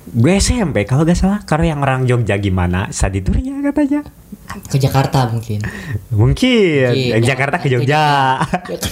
gue 0.08 0.34
SMP 0.40 0.88
kalau 0.88 1.04
gak 1.04 1.20
salah 1.20 1.40
karena 1.44 1.76
yang 1.76 1.80
orang 1.84 2.08
Jogja 2.08 2.40
gimana 2.40 2.88
study 2.92 3.20
tournya 3.20 3.60
katanya 3.60 4.04
Ke 4.44 4.76
Jakarta 4.76 5.24
mungkin. 5.26 5.58
mungkin 6.08 6.86
Mungkin, 6.86 7.10
ya, 7.10 7.18
Jakarta 7.18 7.58
ke 7.58 7.58
ke 7.58 7.66
Jogja 7.74 8.38
Ya 8.64 8.76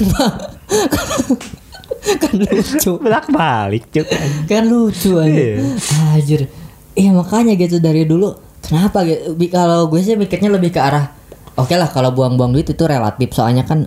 kan, 2.19 2.33
lucu. 2.35 2.91
belak 2.99 3.25
balik 3.29 3.85
cuk 3.89 4.05
Kan 4.45 4.63
lucu 4.67 5.17
aja. 5.17 5.31
Iya. 5.31 5.57
Anjir. 6.13 6.41
Iya 6.93 7.11
makanya 7.13 7.53
gitu 7.55 7.79
dari 7.79 8.03
dulu. 8.03 8.33
Kenapa 8.61 9.03
gitu? 9.03 9.35
Kalau 9.49 9.87
gue 9.87 9.99
sih 9.99 10.15
mikirnya 10.15 10.51
lebih 10.51 10.71
ke 10.71 10.79
arah 10.79 11.11
Oke 11.53 11.77
lah 11.77 11.87
kalau 11.87 12.11
buang-buang 12.11 12.51
duit 12.51 12.65
itu 12.65 12.83
relatif 12.83 13.29
soalnya 13.31 13.63
kan 13.63 13.85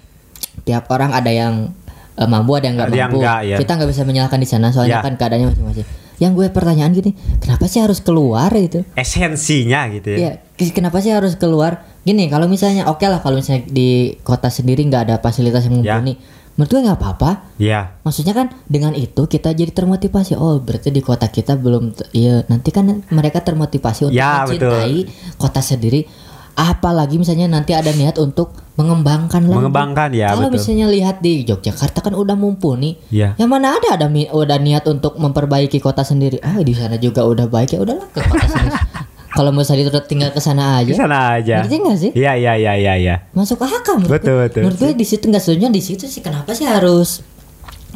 tiap 0.66 0.88
orang 0.88 1.12
ada 1.12 1.28
yang 1.28 1.70
eh, 2.14 2.24
mampu 2.24 2.56
ada 2.56 2.64
yang 2.64 2.74
nggak 2.78 2.88
mampu. 2.90 3.18
nggak, 3.20 3.38
ya. 3.44 3.54
Kita 3.60 3.70
nggak 3.76 3.88
bisa 3.88 4.02
menyalahkan 4.02 4.38
di 4.38 4.48
sana 4.48 4.66
soalnya 4.72 4.98
Ya. 4.98 5.02
kan 5.02 5.12
keadaannya 5.14 5.46
masing-masing. 5.52 5.86
Yang 6.16 6.30
gue 6.32 6.46
pertanyaan 6.48 6.90
gini, 6.90 7.10
kenapa 7.36 7.66
sih 7.66 7.78
harus 7.78 7.98
keluar 7.98 8.46
itu? 8.54 8.80
esensinya 8.94 9.84
gitu 9.90 10.06
ya. 10.08 10.16
Ki- 10.16 10.36
kenapa 10.70 11.02
sih 11.02 11.10
harus 11.10 11.34
keluar? 11.34 11.82
Gini, 12.02 12.30
kalau 12.30 12.46
misalnya 12.46 12.86
oke 12.86 13.02
lah 13.02 13.18
kalau 13.18 13.38
misalnya 13.38 13.66
di 13.66 14.14
kota 14.20 14.46
sendiri 14.46 14.86
nggak 14.86 15.02
ada 15.10 15.16
fasilitas 15.18 15.66
yang 15.66 15.80
Ya. 15.80 15.98
mumpuni, 15.98 16.14
menurut 16.54 16.68
gue 16.68 16.80
nggak 16.84 16.98
apa-apa. 16.98 17.30
Iya. 17.56 17.98
Maksudnya 18.02 18.30
kan 18.32 18.46
dengan 18.66 18.92
itu 18.92 19.24
kita 19.24 19.50
jadi 19.50 19.70
termotivasi. 19.70 20.36
Oh, 20.36 20.58
berarti 20.58 20.90
di 20.90 21.00
kota 21.00 21.26
kita 21.26 21.56
belum 21.56 21.90
iya 22.12 22.46
nanti 22.46 22.70
kan 22.70 22.86
mereka 23.08 23.40
termotivasi 23.40 24.10
untuk 24.10 24.18
Ya, 24.18 24.46
mencintai 24.46 25.08
kota 25.34 25.58
sendiri. 25.58 26.06
apalagi 26.52 27.16
misalnya 27.16 27.48
nanti 27.48 27.72
ada 27.72 27.88
niat 27.96 28.20
untuk 28.20 28.52
mengembangkan 28.76 29.40
lagi. 29.40 29.56
Mengembangkan, 29.56 30.12
ya, 30.12 30.36
Kalau 30.36 30.52
betul. 30.52 30.60
misalnya 30.60 30.86
lihat 30.92 31.24
di 31.24 31.48
Yogyakarta 31.48 32.04
kan 32.04 32.12
udah 32.12 32.36
mumpuni. 32.36 33.00
Iya. 33.08 33.40
Yang 33.40 33.48
mana 33.48 33.80
ada 33.80 33.96
ada 33.96 34.04
udah 34.12 34.58
niat 34.60 34.84
untuk 34.84 35.16
memperbaiki 35.16 35.80
kota 35.80 36.04
sendiri. 36.04 36.36
Ah 36.44 36.60
di 36.60 36.76
sana 36.76 37.00
juga 37.00 37.24
udah 37.24 37.48
baik 37.48 37.72
ya 37.72 37.80
udahlah 37.80 38.04
ke 38.12 38.20
kota 38.28 38.46
sendiri. 38.48 38.76
Kalau 39.32 39.48
mau 39.48 39.64
tadi 39.64 39.80
terus 39.80 40.04
tinggal 40.04 40.28
ke 40.28 40.40
sana 40.44 40.84
aja. 40.84 40.92
sana 40.92 41.40
aja. 41.40 41.64
Ngerti 41.64 41.76
nggak 41.80 41.96
sih? 41.96 42.10
Iya 42.12 42.32
iya 42.36 42.52
iya 42.60 42.72
iya 42.76 42.94
iya. 43.00 43.14
Masuk 43.32 43.64
akal 43.64 43.96
menurut 43.96 44.20
Betul, 44.20 44.36
gue. 44.36 44.44
betul. 44.44 44.60
Menurut 44.68 44.78
gue 44.78 44.90
di 44.92 45.06
situ 45.08 45.24
nggak 45.24 45.42
setuju 45.42 45.72
di 45.72 45.82
situ 45.82 46.04
sih 46.04 46.20
kenapa 46.20 46.52
sih 46.52 46.68
harus 46.68 47.24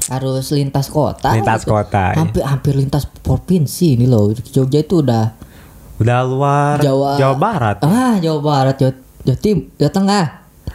harus 0.08 0.46
lintas 0.54 0.88
kota? 0.88 1.36
Lintas 1.36 1.68
gitu. 1.68 1.76
kota, 1.76 2.16
iya. 2.16 2.20
Hampir 2.24 2.40
hampir 2.40 2.72
lintas 2.72 3.04
provinsi 3.04 4.00
ini 4.00 4.08
loh. 4.08 4.32
Jogja 4.32 4.80
itu 4.80 5.04
udah 5.04 5.36
Udah 5.96 6.18
luar 6.28 6.76
Jawa 6.80 7.36
Barat. 7.36 7.76
Ah, 7.80 8.20
Jawa 8.20 8.40
Barat, 8.44 8.76
Jawa, 8.76 8.92
Jawa 9.24 9.38
Tim, 9.40 9.58
Jawa 9.80 9.92
Tengah. 9.92 10.24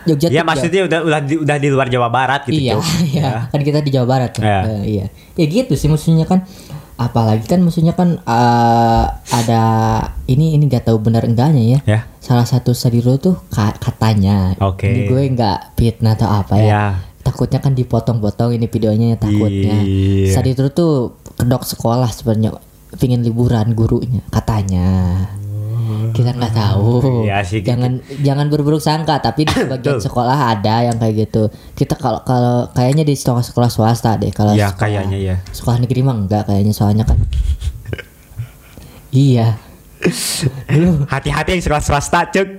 Jogja 0.01 0.27
Iya 0.33 0.41
maksudnya 0.41 0.81
udah 0.89 0.99
udah 1.05 1.19
di, 1.21 1.35
udah 1.37 1.57
di 1.61 1.67
luar 1.69 1.85
Jawa 1.85 2.09
Barat 2.09 2.41
gitu. 2.49 2.57
iya, 2.57 2.73
Cuk. 2.73 2.85
iya. 3.13 3.31
Kan 3.53 3.61
kita 3.61 3.85
di 3.85 3.93
Jawa 3.93 4.07
Barat 4.09 4.33
kan. 4.33 4.41
Iya. 4.41 4.61
Iya. 4.81 5.05
Ya 5.37 5.45
gitu 5.45 5.73
sih 5.77 5.85
maksudnya 5.89 6.25
kan 6.25 6.41
apalagi 7.01 7.49
kan 7.49 7.65
maksudnya 7.65 7.97
kan 7.97 8.21
eh, 8.21 9.03
ada 9.33 9.63
ini 10.29 10.53
ini 10.53 10.69
gak 10.69 10.85
tahu 10.85 11.01
benar 11.01 11.25
enggaknya 11.25 11.63
ya. 11.77 11.79
Ya. 11.83 11.99
Salah 12.21 12.45
satu 12.45 12.77
sadiro 12.77 13.17
tuh 13.17 13.41
ka- 13.49 13.75
katanya. 13.81 14.53
Oke. 14.61 14.85
Ini 14.85 14.99
gue 15.09 15.21
nggak 15.33 15.73
fitnah 15.73 16.13
atau 16.13 16.29
apa 16.29 16.53
ya. 16.55 16.63
Iya. 16.63 16.83
Takutnya 17.21 17.61
kan 17.61 17.73
dipotong-potong 17.73 18.53
ini 18.53 18.65
videonya 18.65 19.13
ya, 19.13 19.17
takutnya. 19.17 19.77
Iya. 19.81 20.29
Sadiro 20.31 20.69
tuh 20.69 21.17
kedok 21.37 21.65
sekolah 21.65 22.09
sebenarnya 22.13 22.53
pingin 23.01 23.25
liburan 23.25 23.73
gurunya 23.73 24.21
katanya. 24.29 24.89
Kita 26.11 26.31
nggak 26.31 26.51
tahu. 26.51 27.23
Iya 27.23 27.41
sih. 27.41 27.59
Jangan 27.59 27.91
jangan 28.17 28.45
berburuk 28.47 28.77
sangka, 28.77 29.17
tapi 29.17 29.43
di 29.43 29.53
sebagian 29.57 29.97
Betul. 29.97 30.03
sekolah 30.03 30.37
ada 30.51 30.75
yang 30.83 30.95
kayak 30.95 31.15
gitu. 31.23 31.47
Kita 31.71 31.95
kalau 31.95 32.21
kalau 32.21 32.67
kayaknya 32.69 33.03
di 33.03 33.13
sekolah 33.13 33.41
sekolah 33.41 33.67
swasta 33.67 34.15
deh 34.15 34.29
kalau 34.29 34.51
Ya 34.51 34.67
sekolah- 34.67 34.79
kayaknya 34.79 35.17
ya. 35.17 35.35
Sekolah 35.47 35.77
negeri 35.77 35.99
mah 36.01 36.15
enggak 36.17 36.43
kayaknya 36.45 36.71
soalnya 36.71 37.03
kan. 37.03 37.17
iya. 39.11 39.57
Dulu 40.65 41.05
Hati-hati 41.05 41.49
yang 41.53 41.61
sekolah 41.61 41.81
swasta 41.81 42.25
cuk. 42.27 42.49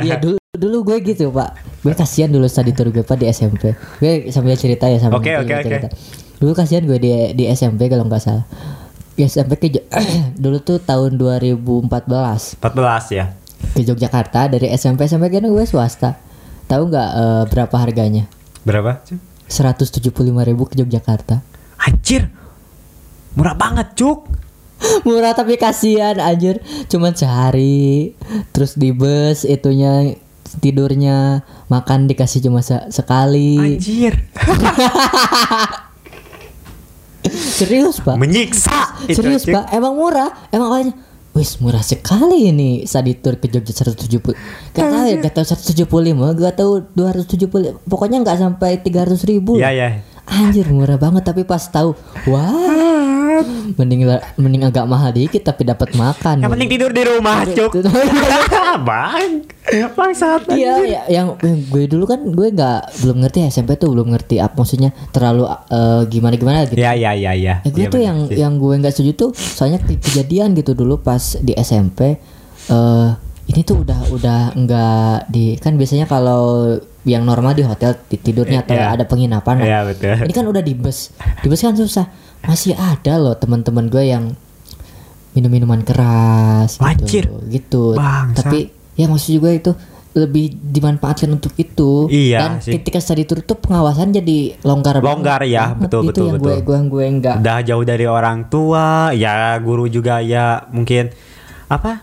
iya 0.00 0.20
dulu 0.22 0.36
dulu 0.52 0.76
gue 0.84 0.98
gitu 1.04 1.30
pak 1.30 1.50
gue 1.80 1.94
kasihan 1.94 2.28
dulu 2.28 2.44
study 2.44 2.70
tour 2.70 2.86
gue 2.88 3.00
pak 3.00 3.16
di 3.16 3.26
SMP 3.26 3.72
gue 3.98 4.28
sambil 4.28 4.54
cerita 4.54 4.86
ya 4.86 4.98
sama 4.98 5.16
Oke, 5.16 5.32
oke, 5.32 5.50
oke. 5.50 5.64
cerita. 5.64 5.88
dulu 6.36 6.52
kasihan 6.52 6.84
gue 6.84 6.94
di 6.94 7.10
di 7.32 7.48
SMP 7.48 7.88
kalau 7.88 8.04
nggak 8.04 8.20
salah 8.20 8.44
di 9.14 9.22
SMP 9.24 9.56
ke 9.56 9.68
dulu 10.42 10.58
tuh 10.58 10.78
tahun 10.78 11.14
2014 11.16 12.58
14 12.58 12.60
ya. 13.10 13.24
ke 13.72 13.80
Yogyakarta 13.80 14.50
dari 14.50 14.68
SMP 14.74 15.06
SMP 15.06 15.30
kan 15.30 15.46
gue 15.46 15.64
swasta 15.64 16.18
tahu 16.66 16.90
nggak 16.90 17.10
eh, 17.14 17.44
berapa 17.48 17.76
harganya 17.78 18.26
Berapa? 18.64 19.04
Cuk? 19.04 19.20
175.000 19.44 20.08
ribu 20.48 20.64
ke 20.64 20.80
Yogyakarta 20.80 21.44
Anjir. 21.76 22.32
Murah 23.34 23.52
banget 23.52 23.92
cuk. 23.92 24.24
murah 25.06 25.32
tapi 25.32 25.54
kasihan 25.56 26.18
anjir 26.18 26.60
cuman 26.88 27.14
sehari 27.14 28.12
terus 28.52 28.74
di 28.74 28.90
bus 28.90 29.46
itunya 29.46 30.18
tidurnya 30.60 31.40
makan 31.68 32.04
dikasih 32.04 32.44
cuma 32.44 32.60
se- 32.60 32.90
sekali 32.90 33.56
Anjir. 33.78 34.18
serius 37.32 38.00
pak? 38.04 38.16
Menyiksa. 38.20 39.04
serius 39.08 39.48
pak. 39.48 39.72
Emang 39.72 39.96
murah? 39.96 40.30
Emang 40.52 40.68
awalnya 40.72 40.94
Wis 41.34 41.58
murah 41.58 41.82
sekali 41.82 42.54
ini 42.54 42.86
study 42.86 43.18
tour 43.18 43.42
ke 43.42 43.50
Jogja 43.50 43.74
170 43.74 44.22
Gak 44.70 44.86
tau 44.86 45.02
ya 45.02 45.18
gak 45.18 45.34
tau 45.34 45.42
175 45.42 45.82
Gak 46.38 46.54
tau 46.54 46.78
270 46.94 47.90
Pokoknya 47.90 48.22
gak 48.22 48.38
sampai 48.38 48.78
300 48.78 49.18
ribu. 49.26 49.58
Iya 49.58 49.74
ya. 49.74 49.88
Anjir 50.26 50.66
murah 50.66 50.96
banget 50.96 51.22
tapi 51.22 51.42
pas 51.42 51.60
tahu 51.62 51.92
wah 52.24 53.40
mending 53.74 54.06
mending 54.34 54.62
agak 54.62 54.84
mahal 54.84 55.10
dikit 55.10 55.42
tapi 55.42 55.62
dapat 55.62 55.92
makan. 55.92 56.38
Yang 56.38 56.50
penting 56.50 56.70
tidur 56.70 56.90
di 56.90 57.02
rumah 57.02 57.44
cuk. 57.44 57.82
Bang. 58.88 59.44
Bangsat. 59.90 60.46
Iya, 60.48 60.74
ya, 60.80 61.00
yang, 61.10 61.34
yang 61.36 61.58
gue 61.64 61.84
dulu 61.86 62.04
kan 62.04 62.20
gue 62.22 62.46
nggak 62.48 62.80
belum 63.00 63.16
ngerti 63.18 63.48
SMP 63.48 63.74
tuh 63.74 63.90
belum 63.90 64.06
ngerti 64.08 64.38
apa 64.38 64.54
maksudnya 64.54 64.92
terlalu 65.10 65.44
gimana 66.08 66.34
gimana 66.34 66.58
gitu. 66.64 66.78
Ya 66.78 66.92
ya 66.92 67.12
ya 67.12 67.32
ya. 67.32 67.58
Ya, 67.58 67.66
gue 67.66 67.80
Iya, 67.80 67.88
tuh 67.88 67.98
bener 67.98 68.06
yang 68.06 68.18
sih. 68.24 68.36
yang 68.38 68.52
gue 68.54 68.74
nggak 68.76 68.92
setuju 68.92 69.10
tuh 69.14 69.30
soalnya 69.32 69.78
ke- 69.78 69.98
kejadian 69.98 70.54
gitu 70.54 70.72
dulu 70.72 70.98
pas 70.98 71.20
di 71.36 71.52
SMP 71.54 72.16
eh 72.64 73.08
ini 73.44 73.60
tuh 73.60 73.80
udah 73.80 74.08
udah 74.08 74.40
enggak 74.54 75.28
di 75.28 75.54
kan 75.56 75.74
biasanya 75.74 76.04
kalau 76.04 76.74
yang 77.04 77.22
normal 77.22 77.52
di 77.52 77.60
hotel 77.60 77.92
ti- 78.02 78.16
tidurnya 78.16 78.62
atau 78.62 78.72
Iya. 78.72 78.86
ada 78.90 79.04
penginapan 79.04 79.54
lah. 79.56 79.66
Iya 79.66 79.78
betul. 79.84 80.14
Ini 80.22 80.32
kan 80.32 80.46
udah 80.46 80.62
di 80.62 80.72
bus. 80.72 81.12
Di 81.38 81.46
bus 81.46 81.60
kan 81.60 81.74
susah. 81.74 82.08
Masih 82.42 82.72
ada 82.72 83.16
loh 83.16 83.34
teman-teman 83.34 83.86
gue 83.86 84.04
yang 84.06 84.32
minum 85.30 85.50
minuman 85.50 85.82
keras 85.82 86.78
Anjir. 86.78 87.28
gitu. 87.28 87.44
Gitu. 87.46 87.84
Bangsat. 87.94 88.48
Tapi 88.48 88.58
ya 88.94 89.04
maksud 89.04 89.32
juga 89.32 89.50
itu 89.50 89.72
lebih 90.14 90.46
dimanfaatkan 90.62 91.26
untuk 91.28 91.52
itu. 91.54 92.06
Iya 92.06 92.38
Dan 92.38 92.52
sih. 92.60 92.72
ketika 92.72 92.96
study 92.98 93.24
tour 93.24 93.42
tuh 93.42 93.58
pengawasan 93.58 94.14
jadi 94.14 94.56
longgar 94.62 94.94
banget. 94.94 95.04
Longgar 95.04 95.40
ya, 95.42 95.64
Banget. 95.68 95.78
betul, 95.82 96.00
Itu 96.00 96.08
betul, 96.08 96.24
yang 96.24 96.34
betul. 96.34 96.46
gue 96.46 96.56
gue 96.62 96.78
gue 96.88 97.04
enggak. 97.04 97.36
Udah 97.36 97.58
jauh 97.60 97.84
dari 97.84 98.06
orang 98.06 98.38
tua, 98.46 98.86
ya 99.12 99.34
guru 99.58 99.84
juga 99.86 100.22
ya 100.22 100.64
mungkin 100.70 101.10
apa? 101.66 102.00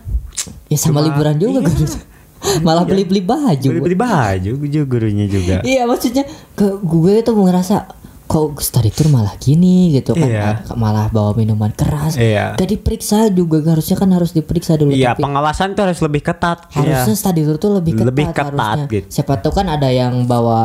Ya 0.72 0.78
sama 0.78 0.98
Cuma- 0.98 1.06
liburan 1.06 1.36
juga 1.36 1.60
iya. 1.60 1.68
gitu. 1.70 1.96
Malah 2.66 2.82
beli-beli 2.82 3.20
baju. 3.20 3.68
Beli-beli 3.68 3.94
baju 3.94 4.50
juga 4.58 4.86
gurunya 4.88 5.26
juga. 5.26 5.60
Iya 5.62 5.84
maksudnya 5.84 6.24
ke 6.52 6.80
gue 6.80 7.20
tuh 7.20 7.36
ngerasa 7.36 8.00
kok 8.24 8.58
study 8.58 8.88
tour 8.88 9.12
malah 9.12 9.36
gini 9.36 9.92
gitu 9.92 10.16
kan 10.16 10.24
Iya. 10.24 10.64
Ah, 10.64 10.72
malah 10.72 11.06
bawa 11.06 11.36
minuman 11.36 11.68
keras 11.68 12.16
Iya. 12.16 12.56
gak 12.56 12.64
diperiksa 12.66 13.28
juga 13.28 13.60
harusnya 13.62 13.92
kan 13.92 14.08
harus 14.08 14.32
diperiksa 14.32 14.72
dulu 14.74 14.88
Iya, 14.88 15.12
tapi 15.12 15.20
pengawasan 15.20 15.76
tuh 15.76 15.84
harus 15.84 16.00
lebih 16.00 16.24
ketat. 16.24 16.64
harusnya 16.72 17.04
Iya. 17.06 17.20
study 17.20 17.44
tour 17.44 17.60
tuh 17.60 17.70
lebih 17.76 17.92
ketat, 17.92 18.08
Lebih 18.08 18.26
ketat, 18.26 18.48
harusnya 18.48 18.88
gitu. 18.88 19.06
siapa 19.12 19.36
tahu 19.36 19.52
kan 19.52 19.68
ada 19.68 19.84
yang 19.86 20.24
bawa 20.24 20.60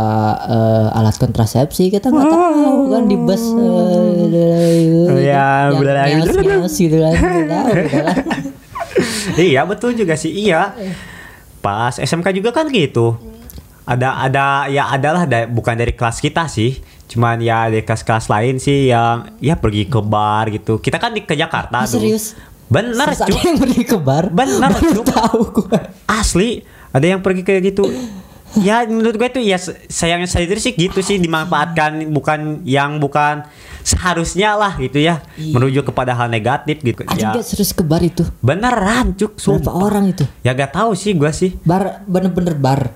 eh, 0.47 0.95
alat 0.95 1.11
kontrasepsi 1.13 1.91
kita 1.91 2.07
nggak 2.07 2.25
tahu 2.25 2.79
kan 2.87 3.03
di 3.03 3.17
bus 3.19 3.43
uh, 3.43 5.11
Iya, 5.11 5.47
yang 5.67 5.75
bener. 5.75 5.95
ngeos-ngeos 6.23 6.71
gitu 6.73 6.97
kan 6.97 7.11
nggak 7.11 7.47
tahu 7.51 7.67
gitu 7.75 7.97
kan. 8.07 8.17
iya, 9.51 9.61
betul 9.67 9.93
juga 9.93 10.15
sih. 10.15 10.31
Iya. 10.31 10.73
Pas 11.61 11.97
SMK 11.97 12.31
juga 12.31 12.53
kan 12.53 12.69
gitu. 12.69 13.17
Ada 13.87 14.27
ada 14.27 14.45
ya 14.67 14.91
adalah 14.91 15.23
da- 15.23 15.47
bukan 15.47 15.75
dari 15.75 15.95
kelas 15.95 16.19
kita 16.19 16.45
sih. 16.51 16.79
Cuman 17.07 17.39
ya 17.39 17.71
dari 17.71 17.87
kelas-kelas 17.87 18.27
lain 18.27 18.59
sih 18.59 18.91
yang 18.91 19.31
ya 19.39 19.55
pergi 19.55 19.87
ke 19.87 19.99
bar 20.03 20.51
gitu. 20.51 20.83
Kita 20.83 20.99
kan 20.99 21.15
di 21.15 21.23
ke 21.23 21.35
Jakarta 21.35 21.87
dulu. 21.87 21.91
serius 21.99 22.35
Bener, 22.67 23.15
yang 23.15 23.63
pergi 23.63 23.83
ke 23.87 23.95
bar 23.95 24.27
Bener, 24.27 24.71
tahu 25.15 25.39
gue 25.55 25.79
Asli, 26.03 26.59
ada 26.91 27.05
yang 27.07 27.23
pergi 27.23 27.47
kayak 27.47 27.63
gitu. 27.63 27.87
Ya 28.55 28.81
menurut 28.83 29.15
gue 29.15 29.29
tuh 29.29 29.39
ya 29.39 29.59
sayangnya 29.87 30.25
saya 30.25 30.47
sih 30.55 30.71
gitu 30.71 30.99
sih 30.99 31.19
dimanfaatkan 31.19 32.07
bukan 32.09 32.63
yang 32.63 32.97
bukan 32.97 33.43
seharusnya 33.81 34.55
lah 34.55 34.73
gitu 34.75 34.97
ya 34.97 35.19
Iya. 35.35 35.53
menuju 35.53 35.79
kepada 35.83 36.11
hal 36.11 36.27
negatif 36.27 36.79
gitu. 36.79 37.03
Ada 37.03 37.15
ya. 37.17 37.27
nggak 37.31 37.45
serius 37.45 37.71
ke 37.71 37.83
bar 37.83 37.99
itu? 37.99 38.23
Beneran 38.39 39.13
cuk 39.13 39.35
berapa 39.35 39.43
sumpah 39.43 39.73
orang 39.73 40.09
itu? 40.09 40.23
Ya 40.41 40.51
gak 40.51 40.73
tahu 40.73 40.91
sih 40.91 41.11
gue 41.11 41.29
sih. 41.29 41.55
Bar 41.61 42.03
bener-bener 42.03 42.55
bar? 42.55 42.91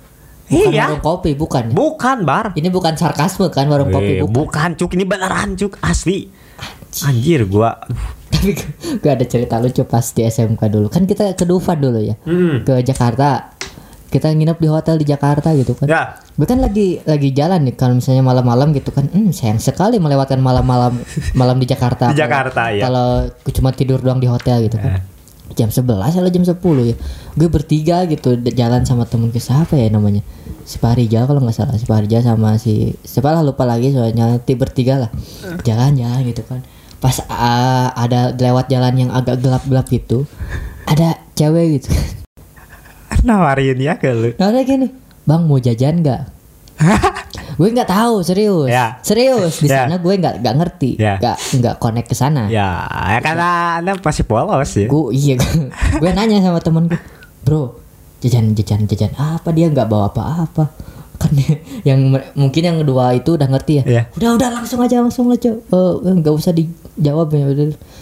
Bukan 0.48 0.68
Iya. 0.68 0.84
warung 0.90 1.04
kopi 1.04 1.32
bukan 1.32 1.72
bukan 1.72 2.18
bar. 2.24 2.52
Ini 2.52 2.68
bukan 2.68 2.96
sarkasme 2.96 3.48
kan 3.48 3.68
warung 3.68 3.88
kopi 3.88 4.20
Eh, 4.20 4.22
bukan? 4.22 4.34
bukan 4.34 4.70
cuk 4.76 4.92
ini 4.94 5.04
beneran 5.04 5.56
cuk 5.56 5.80
asli. 5.80 6.28
Anjir. 7.02 7.48
Gua. 7.48 7.76
Tapi 8.32 8.52
gue 9.02 9.12
ada 9.12 9.24
cerita 9.24 9.60
lucu 9.60 9.84
pas 9.84 10.04
di 10.04 10.24
SMK 10.24 10.60
dulu. 10.68 10.88
Kan 10.88 11.08
kita 11.08 11.36
ke 11.36 11.44
Dufan 11.44 11.80
dulu 11.80 12.00
ya? 12.02 12.16
Hmm. 12.24 12.64
ke 12.64 12.84
Jakarta 12.84 13.51
kita 14.12 14.28
nginep 14.28 14.60
di 14.60 14.67
hotel 14.67 15.00
di 15.00 15.08
Jakarta 15.08 15.56
gitu 15.56 15.71
kan. 15.74 15.88
Ya. 15.88 16.19
Gue 16.36 16.43
kan 16.43 16.60
lagi 16.60 17.00
lagi 17.08 17.32
jalan 17.32 17.63
nih 17.63 17.80
kalau 17.80 17.95
misalnya 17.95 18.19
malam-malam 18.21 18.76
gitu 18.76 18.91
kan 18.91 19.08
hmm, 19.08 19.32
sayang 19.32 19.63
sekali 19.63 19.97
melewatkan 20.04 20.43
malam-malam 20.43 21.00
malam 21.32 21.58
di 21.58 21.65
Jakarta. 21.65 22.10
Di 22.12 22.19
Kalau- 22.19 22.21
Jakarta, 22.28 22.62
ya. 22.76 22.82
kalau 22.84 23.10
cuma 23.56 23.71
tidur 23.71 24.04
doang 24.04 24.19
di 24.19 24.28
hotel 24.28 24.67
gitu 24.67 24.76
kan. 24.76 25.00
Jam 25.52 25.67
11 25.67 25.84
atau 26.15 26.32
jam 26.32 26.43
10 26.43 26.91
ya. 26.91 26.95
Gue 27.39 27.47
bertiga 27.47 28.04
gitu 28.08 28.36
jalan 28.52 28.84
sama 28.84 29.08
temen 29.08 29.32
ke 29.32 29.39
siapa 29.39 29.80
ya 29.80 29.88
namanya? 29.88 30.24
Si 30.67 30.80
Parija 30.80 31.24
kalau 31.24 31.39
nggak 31.39 31.56
salah 31.56 31.76
si 31.80 31.88
Parija 31.88 32.19
sama 32.19 32.56
si 32.60 32.95
siapa 33.04 33.32
lah 33.32 33.43
lupa 33.43 33.63
lagi 33.63 33.95
soalnya 33.95 34.39
bertiga 34.43 35.08
lah. 35.08 35.10
Jalan-jalan 35.63 36.28
gitu 36.28 36.43
kan. 36.43 36.60
Pas 37.02 37.17
ah, 37.28 37.95
ada 37.97 38.36
lewat 38.36 38.69
jalan 38.69 38.93
yang 39.08 39.10
agak 39.12 39.41
gelap-gelap 39.41 39.89
gitu 39.89 40.28
ada 40.91 41.15
cewek 41.39 41.80
gitu 41.80 41.89
nawarin 43.22 43.78
ya 43.78 43.96
ke 43.96 44.10
lu 44.10 44.30
Nah 44.36 44.50
kayak 44.50 44.66
gini, 44.66 44.88
bang 45.24 45.42
mau 45.44 45.58
jajan 45.58 46.02
nggak? 46.02 46.22
gue 47.54 47.68
nggak 47.70 47.88
tahu 47.88 48.22
serius, 48.22 48.66
Ya. 48.68 48.98
serius 49.02 49.62
di 49.62 49.68
Ya. 49.68 49.86
sana 49.86 49.96
gue 49.96 50.14
nggak 50.14 50.42
nggak 50.42 50.56
ngerti, 50.56 50.92
Ya. 50.98 51.18
nggak 51.18 51.38
nggak 51.62 51.76
connect 51.78 52.08
ke 52.08 52.16
sana. 52.16 52.50
ya 52.50 52.86
ya 52.88 53.20
karena 53.20 53.50
anda 53.78 53.94
pasti 53.96 54.22
polos 54.22 54.72
ya 54.74 54.88
Gue 54.88 55.14
iya 55.14 55.38
gue 56.02 56.10
nanya 56.10 56.42
sama 56.42 56.58
temen 56.58 56.86
gue, 56.86 56.98
bro 57.42 57.78
jajan 58.20 58.52
jajan 58.52 58.86
jajan 58.86 59.14
apa 59.14 59.50
dia 59.50 59.66
nggak 59.68 59.86
bawa 59.86 60.10
apa-apa 60.10 60.74
kan 61.18 61.32
yang 61.90 62.02
mungkin 62.34 62.62
yang 62.64 62.78
kedua 62.80 63.14
itu 63.14 63.34
udah 63.34 63.46
ngerti 63.48 63.74
ya 63.76 63.84
Iya. 63.84 64.04
udah 64.16 64.30
udah 64.38 64.50
langsung 64.52 64.80
aja 64.80 64.98
langsung 64.98 65.30
aja 65.30 65.54
Eh, 65.54 65.94
nggak 66.02 66.30
usah 66.32 66.50
dijawab 66.52 67.30
ya 67.30 67.46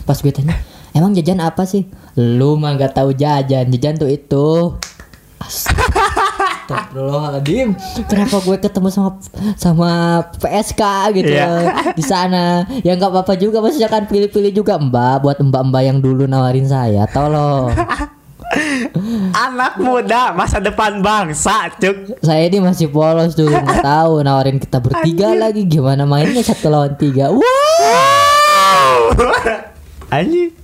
pas 0.03 0.15
gue 0.15 0.31
tanya 0.31 0.55
emang 0.89 1.11
jajan 1.11 1.39
apa 1.39 1.63
sih 1.63 1.83
lu 2.15 2.55
mah 2.55 2.75
nggak 2.75 2.91
tahu 2.93 3.11
jajan 3.11 3.67
jajan 3.69 3.95
tuh 3.97 4.07
itu 4.07 4.75
Astagfirullahaladzim. 5.39 7.79
Kenapa 8.05 8.37
gue 8.43 8.57
ketemu 8.59 8.91
sama 8.91 9.15
sama 9.55 10.19
PSK 10.37 10.83
gitu? 11.15 11.31
Loh, 11.31 11.71
di 11.95 12.03
sana. 12.03 12.67
Ya 12.83 12.99
nggak 12.99 13.11
apa-apa 13.11 13.35
juga 13.39 13.63
Maksudnya 13.63 13.87
kan 13.87 14.03
pilih-pilih 14.05 14.51
juga. 14.53 14.77
Mbak 14.79 15.21
Buat 15.23 15.39
mbak-mbak 15.43 15.83
yang 15.83 16.01
dulu 16.03 16.27
nawarin 16.27 16.67
saya 16.67 17.07
Tolong. 17.09 17.73
Anak 19.29 19.77
muda 19.77 20.33
masa 20.33 20.57
depan 20.57 21.05
bangsa, 21.05 21.69
Cuk. 21.77 22.17
Saya 22.25 22.49
ini 22.49 22.57
masih 22.57 22.89
polos 22.89 23.37
dulu 23.37 23.53
nggak 23.53 23.85
tahu 23.93 24.25
Nawarin 24.25 24.57
kita 24.57 24.81
bertiga 24.81 25.37
lagi. 25.37 25.69
Gimana 25.69 26.09
mainnya 26.09 26.41
satu 26.41 26.73
lawan 26.73 26.97
tiga? 26.97 27.29
Wah. 27.29 27.45
Anjing. 30.17 30.58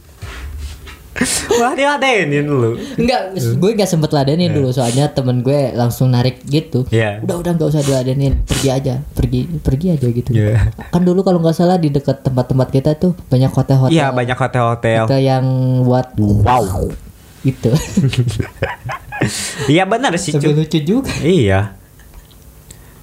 Wah, 1.55 1.71
diladenin 1.71 2.43
lu. 2.43 2.75
Enggak, 2.95 3.31
gue 3.37 3.71
gak 3.73 3.87
sempet 3.87 4.11
ladenin 4.11 4.51
dulu 4.51 4.67
Soalnya 4.69 5.07
temen 5.07 5.39
gue 5.39 5.71
langsung 5.71 6.11
narik 6.11 6.43
gitu 6.43 6.83
Iya. 6.89 7.23
Udah 7.23 7.39
udah 7.39 7.51
nggak 7.55 7.69
usah 7.69 7.79
diladenin 7.81 8.43
Pergi 8.43 8.67
aja 8.69 8.99
Pergi 9.11 9.47
pergi 9.57 9.87
aja 9.89 10.03
gitu 10.05 10.29
Iya. 10.29 10.75
Kan 10.91 11.01
dulu 11.01 11.23
kalau 11.23 11.39
nggak 11.39 11.55
salah 11.55 11.75
di 11.75 11.87
dekat 11.87 12.19
tempat-tempat 12.19 12.67
kita 12.69 12.91
tuh 12.95 13.15
Banyak 13.25 13.47
hotel-hotel 13.49 13.91
Iya, 13.91 14.11
banyak 14.11 14.35
hotel-hotel. 14.35 15.01
Hotel 15.07 15.21
yang 15.21 15.45
buat 15.81 16.11
Wow. 16.19 16.91
Gitu 17.41 17.71
Iya 19.67 19.87
benar 19.87 20.13
sih, 20.17 20.35
Cuk. 20.35 20.51
lucu 20.53 20.79
juga 20.79 21.09
Iya. 21.19 21.79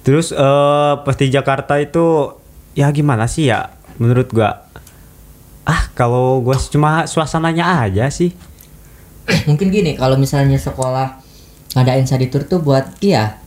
Terus 0.01 0.29
eh 0.29 0.93
pas 0.99 1.15
di 1.15 1.27
Jakarta 1.27 1.75
itu 1.75 2.29
ya 2.73 2.89
gimana 2.89 3.25
sih 3.25 3.47
ya 3.47 3.71
menurut 3.95 4.29
gua? 4.29 4.62
Ah, 5.63 5.87
kalau 5.95 6.43
gua 6.43 6.59
cuma 6.59 7.07
suasananya 7.07 7.87
aja 7.87 8.11
sih. 8.11 8.35
Mungkin 9.49 9.71
gini 9.71 9.95
Kalau 9.95 10.19
misalnya 10.19 10.59
sekolah 10.59 11.19
Ngadain 11.73 12.05
study 12.05 12.27
tour 12.27 12.43
tuh 12.45 12.59
buat 12.59 12.99
Iya 12.99 13.39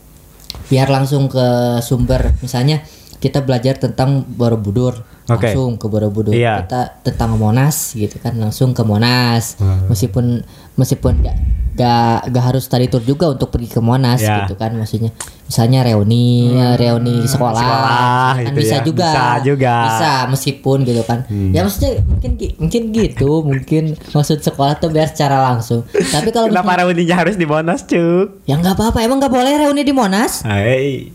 Biar 0.67 0.89
langsung 0.89 1.29
ke 1.29 1.79
sumber 1.85 2.33
Misalnya 2.41 2.83
kita 3.17 3.41
belajar 3.41 3.77
tentang 3.81 4.25
Borobudur 4.25 5.05
Oke. 5.27 5.51
langsung 5.51 5.75
ke 5.75 5.85
Borobudur 5.85 6.31
Iya. 6.31 6.63
kita 6.63 6.81
tentang 7.03 7.35
Monas 7.35 7.91
gitu 7.91 8.15
kan 8.17 8.31
langsung 8.33 8.71
ke 8.71 8.81
Monas 8.81 9.55
Hmm. 9.55 9.87
meskipun 9.87 10.39
meskipun 10.73 11.19
gak, 11.19 11.35
gak, 11.73 12.29
gak 12.29 12.43
harus 12.45 12.63
study 12.63 12.85
tour 12.85 13.01
juga 13.01 13.27
untuk 13.27 13.49
pergi 13.49 13.67
ke 13.69 13.79
Monas 13.79 14.17
Ya. 14.17 14.43
gitu 14.43 14.55
kan 14.55 14.71
maksudnya 14.71 15.11
misalnya 15.43 15.79
reuni 15.81 16.47
reuni 16.75 17.23
sekolah, 17.23 17.55
sekolah 17.55 18.31
kan 18.37 18.43
gitu 18.45 18.57
bisa 18.57 18.71
ya. 18.73 18.81
juga 18.81 19.09
Bisa 19.09 19.27
juga. 19.43 19.73
Hmm. 19.73 19.85
bisa 19.85 20.11
meskipun 20.29 20.77
gitu 20.83 21.03
kan 21.03 21.19
ya 21.27 21.59
maksudnya 21.61 21.91
mungkin 22.01 22.31
mungkin 22.57 22.81
gitu 22.89 23.31
mungkin 23.41 23.83
maksud 24.07 24.37
sekolah 24.39 24.75
tuh 24.77 24.89
biar 24.89 25.07
secara 25.07 25.43
langsung 25.45 25.83
tapi 25.91 26.29
kalau 26.29 26.47
Kenapa 26.47 26.63
misalnya, 26.69 26.83
reuninya 26.85 27.15
harus 27.17 27.35
di 27.35 27.43
Monas, 27.43 27.83
Cuk? 27.83 28.43
ya 28.43 28.55
nggak 28.55 28.75
apa-apa 28.75 28.99
emang 29.01 29.17
nggak 29.17 29.33
boleh 29.33 29.53
reuni 29.57 29.81
di 29.81 29.91
Monas 29.91 30.41
Hai. 30.41 31.11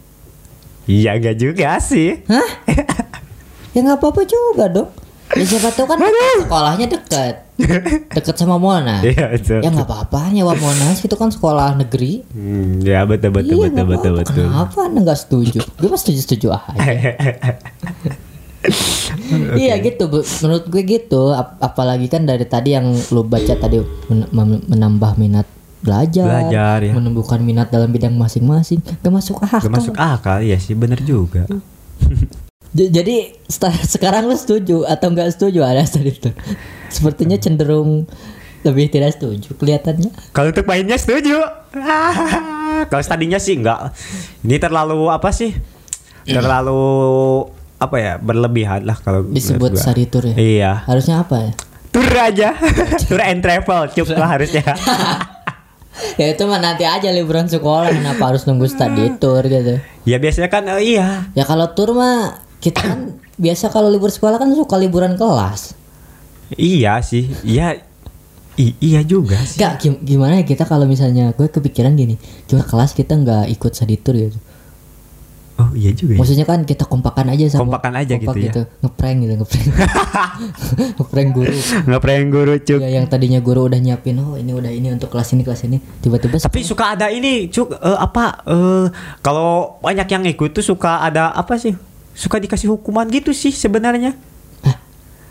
Iya 0.82 1.14
enggak 1.14 1.38
juga 1.38 1.78
sih. 1.78 2.26
hah 2.26 2.48
ya 3.72 3.78
nggak 3.80 3.98
apa-apa 3.98 4.20
juga 4.22 4.64
dong 4.68 4.90
ya 5.32 5.42
siapa 5.42 5.72
tahu 5.72 5.88
kan 5.88 5.96
sekolahnya 6.38 6.86
dekat 6.86 7.34
dekat 8.12 8.34
sama 8.36 8.56
Monas 8.56 9.00
Iya, 9.06 9.32
betul. 9.32 9.58
ya 9.60 9.68
nggak 9.70 9.86
apa-apa 9.86 10.28
nyewa 10.28 10.52
Monas 10.54 10.98
itu 10.98 11.14
kan 11.14 11.28
sekolah 11.28 11.74
negeri. 11.74 12.22
Hmm, 12.28 12.80
ya 12.80 13.04
betul 13.04 13.30
betul 13.32 13.54
iya 13.54 13.66
betul 13.66 13.84
betul 13.88 14.12
betul. 14.18 14.44
kenapa 14.44 14.78
anda 14.84 15.14
setuju? 15.14 15.60
Gue 15.78 15.88
mah 15.88 15.96
setuju 15.96 16.20
setuju 16.20 16.46
aja 16.52 16.76
iya 19.58 19.74
gitu 19.78 20.04
menurut 20.42 20.64
gue 20.68 20.82
gitu. 20.84 21.32
Ap- 21.32 21.58
apalagi 21.60 22.06
kan 22.06 22.22
dari 22.22 22.44
tadi 22.44 22.76
yang 22.76 22.92
lu 23.08 23.22
baca 23.24 23.54
tadi 23.54 23.80
men- 24.10 24.64
menambah 24.68 25.16
minat 25.16 25.46
belajar, 25.82 26.46
Belajar, 26.46 26.78
ya. 26.78 26.92
menumbuhkan 26.92 27.40
minat 27.40 27.68
dalam 27.68 27.88
bidang 27.88 28.12
masing-masing. 28.14 28.80
Gak 29.00 29.08
masuk 29.08 29.40
akal. 29.40 29.60
Gak 29.64 29.72
masuk 29.72 29.94
akal, 29.96 30.38
iya 30.40 30.56
sih 30.60 30.76
bener 30.76 31.00
juga. 31.00 31.48
Jadi 32.72 33.36
sekarang 33.86 34.24
lu 34.24 34.36
setuju 34.38 34.88
atau 34.88 35.12
nggak 35.12 35.36
setuju 35.36 35.60
ada 35.60 35.84
tadi 35.92 36.08
itu 36.08 36.30
sepertinya 36.88 37.36
cenderung 37.36 38.08
lebih 38.62 38.88
tidak 38.88 39.18
setuju 39.18 39.52
kelihatannya 39.58 40.08
Kalau 40.32 40.48
untuk 40.54 40.64
mainnya 40.64 40.96
setuju. 40.96 41.36
Kalau 42.90 43.02
tadinya 43.04 43.36
sih 43.36 43.60
enggak. 43.60 43.92
Ini 44.42 44.56
terlalu 44.56 45.10
apa 45.12 45.30
sih? 45.30 45.52
Terlalu 46.24 46.80
apa 47.76 47.96
ya? 47.98 48.12
Berlebihan 48.16 48.86
lah 48.86 48.96
kalau 48.96 49.26
disebut 49.26 49.74
tour 50.08 50.24
ya 50.30 50.34
Iya. 50.38 50.72
harusnya 50.86 51.22
apa 51.26 51.50
ya 51.50 51.52
Tour 51.92 52.08
aja. 52.08 52.56
Tour 53.10 53.20
and 53.20 53.44
travel 53.44 53.90
cukup 53.92 54.16
lah 54.16 54.40
harusnya. 54.40 54.64
ya 56.16 56.32
itu 56.32 56.42
mah 56.48 56.56
nanti 56.56 56.88
aja 56.88 57.12
liburan 57.12 57.52
sekolah 57.52 57.92
kenapa 57.92 58.32
harus 58.32 58.48
nunggu 58.48 58.64
study 58.64 59.12
tour 59.20 59.44
gitu 59.44 59.76
ya 60.08 60.16
biasanya 60.16 60.48
kan 60.48 60.64
oh 60.72 60.80
iya. 60.80 61.28
ya 61.36 61.44
kalau 61.44 61.68
tour 61.76 61.92
mah 61.92 62.40
kita 62.62 62.78
kan 62.80 63.00
biasa 63.34 63.68
kalau 63.68 63.90
libur 63.90 64.08
sekolah 64.08 64.38
kan 64.38 64.48
suka 64.52 64.78
liburan 64.78 65.18
kelas 65.18 65.74
Iya 66.52 67.00
sih. 67.00 67.32
Iya. 67.42 67.80
I- 68.54 68.76
iya 68.78 69.00
juga 69.00 69.40
sih. 69.40 69.56
Gak 69.56 69.80
gimana 69.98 70.36
ya 70.36 70.44
kita 70.44 70.62
kalau 70.62 70.84
misalnya 70.84 71.32
gue 71.32 71.48
kepikiran 71.48 71.92
gini 71.92 72.20
cuma 72.44 72.60
kelas 72.60 72.92
kita 72.92 73.16
nggak 73.16 73.48
ikut 73.50 73.72
study 73.72 73.96
tour 73.96 74.12
gitu 74.14 74.36
Oh 75.54 75.68
iya 75.72 75.92
juga. 75.92 76.16
ya. 76.16 76.18
maksudnya 76.18 76.44
kan 76.44 76.64
kita 76.64 76.84
kompakan 76.84 77.28
aja 77.28 77.44
sama 77.46 77.68
Kompakan 77.68 77.92
aja 77.94 78.16
kompak 78.16 78.36
gitu 78.40 78.60
ya. 78.60 78.72
ngeprank 78.82 79.16
gitu 79.20 79.34
ngeprank 79.36 79.66
ngeprank 80.96 81.28
guru 81.30 81.52
yang 82.08 82.28
guru 82.28 82.54
cuk. 82.58 82.78
ya 82.80 82.88
yang 82.90 83.06
tadinya 83.06 83.38
guru 83.38 83.68
udah 83.68 83.78
nyiapin 83.78 84.16
oh 84.16 84.34
ini 84.34 84.52
udah 84.52 84.68
ini 84.68 84.88
untuk 84.90 85.08
kelas 85.08 85.32
ini 85.32 85.42
kelas 85.42 85.64
ini 85.64 85.76
tiba-tiba 86.00 86.36
Tapi 86.36 86.60
suka 86.60 86.92
ada 86.92 87.08
ini 87.08 87.48
cuk 87.48 87.72
eh, 87.72 87.98
apa 87.98 88.42
eh 88.44 88.86
kalau 89.20 89.76
banyak 89.78 90.08
yang 90.08 90.24
ikut 90.26 90.52
tuh 90.52 90.64
suka 90.66 91.00
ada 91.00 91.30
apa 91.30 91.56
sih? 91.56 91.72
Suka 92.12 92.36
dikasih 92.36 92.68
hukuman 92.68 93.08
gitu 93.08 93.32
sih 93.32 93.50
sebenarnya. 93.50 94.12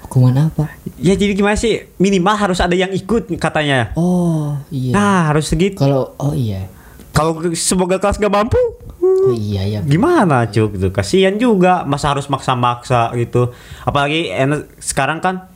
hukuman 0.01 0.51
apa 0.51 0.67
Ya 0.99 1.15
jadi 1.15 1.31
gimana 1.31 1.55
sih? 1.55 1.87
Minimal 1.95 2.35
harus 2.35 2.59
ada 2.59 2.73
yang 2.73 2.91
ikut 2.91 3.31
katanya. 3.37 3.95
oh 3.95 4.59
iya 4.67 4.91
Nah 4.91 5.31
harus 5.31 5.47
segitu. 5.47 5.79
kalau 5.79 6.11
oh 6.17 6.33
iya 6.33 6.67
Kalau 7.11 7.35
semoga 7.53 7.95
kelas 7.95 8.15
gak 8.17 8.27
mampu, 8.27 8.55
oh 8.97 9.31
iya 9.31 9.67
ya 9.67 9.79
gimana 9.81 10.47
cuk? 10.47 10.75
Gitu. 10.75 10.87
Kasihan 10.89 11.35
juga. 11.35 11.83
Masa 11.83 12.11
harus 12.11 12.27
maksa-maksa 12.27 13.11
gitu. 13.13 13.51
Apalagi 13.81 14.27
enak 14.27 14.67
sekarang 14.79 15.19
kan 15.19 15.47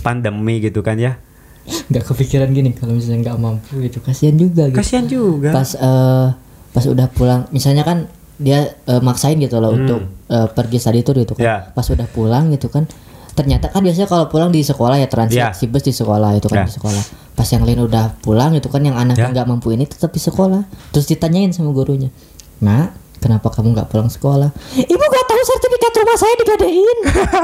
pandemi 0.00 0.60
gitu 0.60 0.80
kan 0.80 0.96
ya. 0.96 1.16
nggak 1.62 2.04
kepikiran 2.04 2.50
gini 2.50 2.74
kalau 2.74 2.92
misalnya 2.92 3.22
nggak 3.24 3.38
mampu 3.38 3.78
gitu 3.80 4.02
kasihan 4.02 4.34
juga 4.34 4.66
gitu 4.66 4.78
Kasihan 4.78 5.06
juga. 5.06 5.54
pas 5.54 5.70
eh, 5.72 6.26
pas 6.68 6.84
udah 6.84 7.06
pulang 7.06 7.46
misalnya 7.48 7.86
kan 7.86 8.10
dia 8.42 8.58
eh, 8.76 8.98
maksain 8.98 9.38
gitu 9.38 9.56
loh 9.56 9.72
untuk 9.72 10.00
eh, 10.26 10.48
pergi 10.48 10.76
study 10.76 11.00
tour 11.00 11.16
gitu 11.16 11.32
kan 11.32 11.40
Hmm. 11.40 11.50
Ya. 11.62 11.70
pas 11.70 11.86
udah 11.86 12.06
pulang 12.06 12.50
gitu 12.50 12.66
kan 12.66 12.84
ternyata 13.32 13.66
kan 13.66 13.80
biasanya 13.80 14.04
kalau 14.04 14.26
pulang 14.26 14.50
di 14.50 14.60
sekolah 14.60 14.96
ya 14.96 15.06
transit 15.06 15.38
Ya. 15.38 15.50
si 15.50 15.64
bus 15.64 15.80
di 15.80 15.90
sekolah 15.90 16.34
itu 16.34 16.46
kan 16.46 16.62
di 16.62 16.72
sekolah 16.72 17.00
pas 17.32 17.46
yang 17.46 17.62
lain 17.62 17.80
udah 17.82 18.18
pulang 18.18 18.52
itu 18.52 18.66
kan 18.66 18.82
yang 18.82 18.92
anaknya 18.92 19.24
Ya. 19.24 19.32
nggak 19.32 19.46
mampu 19.46 19.70
ini 19.70 19.84
tetap 19.84 20.10
di 20.10 20.20
sekolah 20.20 20.60
terus 20.90 21.06
ditanyain 21.06 21.48
sama 21.48 21.70
gurunya 21.70 22.12
nah 22.58 22.92
kenapa 23.16 23.48
kamu 23.48 23.72
nggak 23.72 23.88
pulang 23.88 24.06
sekolah 24.06 24.50
ibu 24.76 25.00
nggak 25.02 25.24
tahu 25.24 25.40
sertifikat 25.40 25.92
rumah 25.96 26.16
saya 26.16 26.34
digadein 26.36 26.98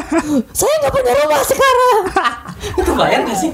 saya 0.59 0.75
nggak 0.77 0.93
punya 0.93 1.13
rumah 1.17 1.43
sekarang 1.43 2.03
itu 2.83 2.91
bayar 2.93 3.21
nggak 3.23 3.39
sih 3.39 3.51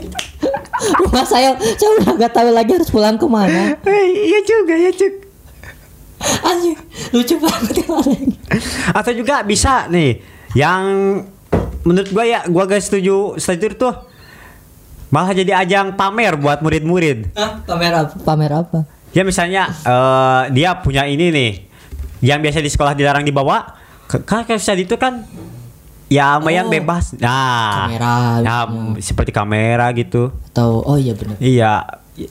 rumah 1.00 1.24
saya 1.24 1.48
saya 1.54 1.90
udah 1.94 2.12
nggak 2.16 2.33
tahu 2.33 2.48
lagi 2.50 2.70
harus 2.72 2.90
pulang 2.90 3.14
ke 3.14 3.26
mana 3.26 3.78
Eh, 3.80 4.07
iya 4.26 4.40
juga 4.42 4.74
ya 4.74 4.90
cuk. 4.90 5.23
Anjir, 6.42 6.76
lucu 7.10 7.34
banget 7.37 7.84
yang. 7.84 8.28
Atau 8.90 9.12
juga 9.12 9.42
bisa 9.42 9.87
nih 9.87 10.20
yang 10.52 10.82
menurut 11.82 12.08
gua 12.08 12.24
ya 12.24 12.40
gua 12.46 12.64
gak 12.64 12.80
setuju 12.80 13.37
setuju 13.37 13.76
tuh 13.76 13.94
malah 15.08 15.30
jadi 15.30 15.54
ajang 15.60 15.94
pamer 15.94 16.34
buat 16.34 16.58
murid-murid. 16.58 17.30
Pamer 17.64 17.92
apa? 17.94 18.14
Pamer 18.18 18.52
apa? 18.52 18.78
Ya 19.10 19.22
misalnya 19.22 19.70
eh, 19.70 20.42
dia 20.50 20.74
punya 20.76 21.04
ini 21.04 21.30
nih 21.30 21.52
yang 22.20 22.40
biasa 22.40 22.58
di 22.58 22.68
sekolah 22.68 22.92
dilarang 22.92 23.22
dibawa 23.22 23.76
kan 24.06 24.42
kayak 24.42 24.60
itu 24.80 24.96
kan 24.96 25.22
ya 26.06 26.37
lumayan 26.37 26.66
Oh. 26.66 26.72
bebas. 26.72 27.14
Nah, 27.16 27.87
Kamera, 27.87 28.14
Nah, 28.40 28.62
misalnya. 28.66 29.00
seperti 29.00 29.30
kamera 29.30 29.87
gitu. 29.92 30.30
Atau 30.50 30.82
oh 30.82 30.96
iya 30.96 31.12
bener. 31.12 31.37
Iya. 31.38 31.72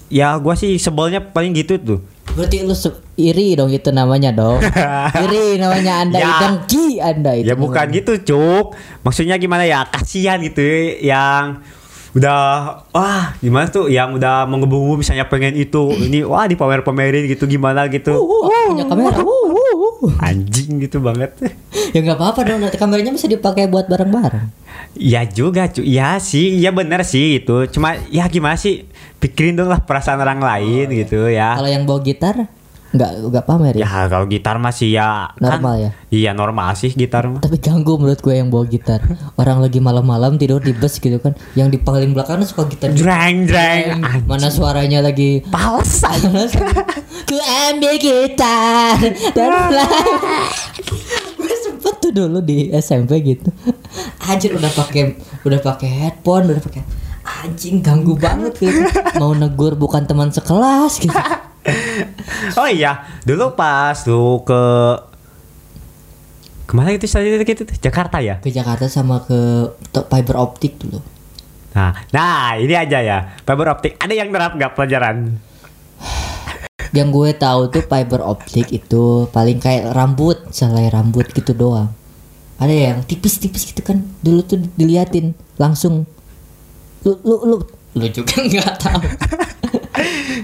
Ya 0.08 0.36
gua 0.38 0.56
sih 0.56 0.76
sebelnya 0.76 1.20
paling 1.20 1.52
gitu 1.54 1.76
tuh. 1.78 2.00
Berarti 2.34 2.66
lu 2.66 2.74
iri 3.14 3.54
dong 3.54 3.70
itu 3.70 3.94
namanya 3.94 4.34
dong. 4.34 4.58
iri 5.28 5.62
namanya 5.62 6.02
Anda 6.02 6.18
Ya. 6.18 6.34
dengki 6.42 6.98
Anda 6.98 7.32
itu. 7.38 7.46
ya 7.46 7.54
bukan 7.54 7.86
gitu, 7.94 8.14
Cuk. 8.26 8.74
Maksudnya 9.06 9.38
gimana 9.38 9.68
ya? 9.68 9.86
Kasihan 9.86 10.42
gitu 10.42 10.64
yang 11.04 11.62
udah 12.14 12.40
wah 12.94 13.34
gimana 13.42 13.66
tuh? 13.70 13.90
Yang 13.90 14.22
udah 14.22 14.46
menggebu 14.46 15.02
misalnya 15.02 15.26
pengen 15.26 15.58
itu 15.58 15.90
ini 15.98 16.22
wah 16.22 16.46
di 16.46 16.54
pamer 16.54 16.86
pamerin 16.86 17.26
gitu 17.26 17.50
gimana 17.50 17.90
gitu? 17.90 18.14
Uh, 18.14 18.50
aku 18.50 18.60
punya 18.74 18.86
kamera. 18.86 19.18
Uh, 19.22 19.30
uh, 19.50 19.74
uh. 20.06 20.14
anjing 20.22 20.78
gitu 20.82 21.02
banget. 21.02 21.34
Ya 21.94 22.02
nggak 22.02 22.18
apa-apa 22.18 22.40
dong. 22.46 22.62
Nanti 22.62 22.78
kameranya 22.78 23.14
bisa 23.14 23.30
dipakai 23.30 23.70
buat 23.70 23.86
bareng-bareng. 23.86 24.50
ya 24.98 25.26
juga 25.26 25.70
cu. 25.70 25.82
Ya 25.82 26.18
sih 26.22 26.58
ya 26.62 26.74
bener 26.74 27.06
sih 27.06 27.42
itu. 27.42 27.70
Cuma 27.70 27.98
ya 28.10 28.30
gimana 28.30 28.58
sih? 28.58 28.86
Pikirin 29.22 29.58
dong 29.58 29.70
lah 29.70 29.82
perasaan 29.82 30.22
orang 30.22 30.42
lain 30.42 30.90
gitu 30.94 31.30
ya. 31.30 31.58
Kalau 31.58 31.70
yang 31.70 31.86
bawa 31.86 32.02
gitar 32.02 32.50
nggak 32.94 33.12
nggak 33.26 33.46
pamer 33.50 33.74
ya. 33.82 33.90
ya 33.90 34.00
kalau 34.06 34.30
gitar 34.30 34.62
masih 34.62 34.94
ya 34.94 35.34
Normal 35.42 35.74
ya? 35.82 35.90
iya 36.14 36.32
normal 36.38 36.78
sih 36.78 36.94
gitar 36.94 37.26
mah 37.26 37.42
Tapi 37.42 37.58
ganggu 37.58 37.98
menurut 37.98 38.22
gue 38.22 38.38
yang 38.38 38.54
bawa 38.54 38.70
gitar. 38.70 39.02
Orang 39.34 39.66
lagi 39.66 39.82
malam-malam 39.82 40.38
tidur 40.38 40.62
di 40.62 40.78
bus 40.78 41.02
gitu 41.02 41.18
kan. 41.18 41.34
Yang 41.58 41.74
di 41.74 41.78
paling 41.82 42.14
belakang 42.14 42.46
tuh 42.46 42.54
suka 42.54 42.70
gitar. 42.70 42.94
jreng 42.94 43.50
jreng 43.50 43.98
Mana 44.30 44.54
suaranya 44.54 45.02
lagi 45.02 45.42
pals 45.50 46.06
Ku 47.26 47.38
ambil 47.74 47.98
gitar 47.98 49.02
dan 49.34 49.50
Gue 51.42 51.56
sempet 51.66 51.94
tuh 51.98 52.14
dulu 52.14 52.46
di 52.46 52.70
SMP 52.78 53.26
gitu. 53.26 53.50
Anjir 54.30 54.54
udah 54.54 54.70
pakai 54.70 55.18
udah 55.42 55.60
pakai 55.60 55.90
headphone, 55.90 56.54
udah 56.54 56.62
pakai 56.62 56.82
anjing 57.42 57.82
ganggu 57.82 58.14
banget 58.14 58.54
gitu. 58.62 58.86
Mau 59.18 59.34
negur 59.34 59.74
bukan 59.74 60.06
teman 60.06 60.30
sekelas 60.30 61.02
gitu. 61.02 61.18
oh 62.60 62.70
iya 62.70 63.08
dulu 63.24 63.56
pas 63.56 63.96
tuh 64.04 64.44
ke 64.44 64.62
ke 66.64 66.74
mana 66.76 66.96
itu 66.96 67.08
tadi 67.08 67.44
gitu? 67.44 67.68
Jakarta 67.84 68.24
ya 68.24 68.40
Ke 68.40 68.48
Jakarta 68.50 68.88
sama 68.88 69.20
ke 69.24 69.72
fiber 70.08 70.36
optik 70.40 70.80
dulu. 70.80 71.00
nah 71.74 71.96
nah 72.14 72.54
ini 72.56 72.76
aja 72.76 73.00
ya 73.02 73.18
fiber 73.44 73.74
optik 73.74 73.98
ada 73.98 74.14
yang 74.14 74.30
nerap 74.30 74.56
nggak 74.56 74.74
pelajaran 74.76 75.40
Yang 76.98 77.10
gue 77.10 77.30
tahu 77.42 77.62
tuh 77.74 77.84
fiber 77.90 78.22
optik 78.22 78.70
itu 78.70 79.26
paling 79.34 79.58
kayak 79.58 79.98
rambut, 79.98 80.38
selai 80.54 80.94
rambut 80.94 81.26
gitu 81.34 81.58
doang. 81.58 81.90
Ada 82.62 82.70
yang 82.70 82.98
tipis-tipis 83.02 83.66
gitu 83.66 83.82
kan. 83.82 84.06
Dulu 84.22 84.46
tuh 84.46 84.62
diliatin 84.78 85.34
langsung. 85.58 86.06
Lu 87.02 87.18
lu 87.26 87.36
lu 87.50 87.58
lu 87.98 88.06
juga 88.14 88.38
nggak 88.46 88.74
tahu. 88.78 89.10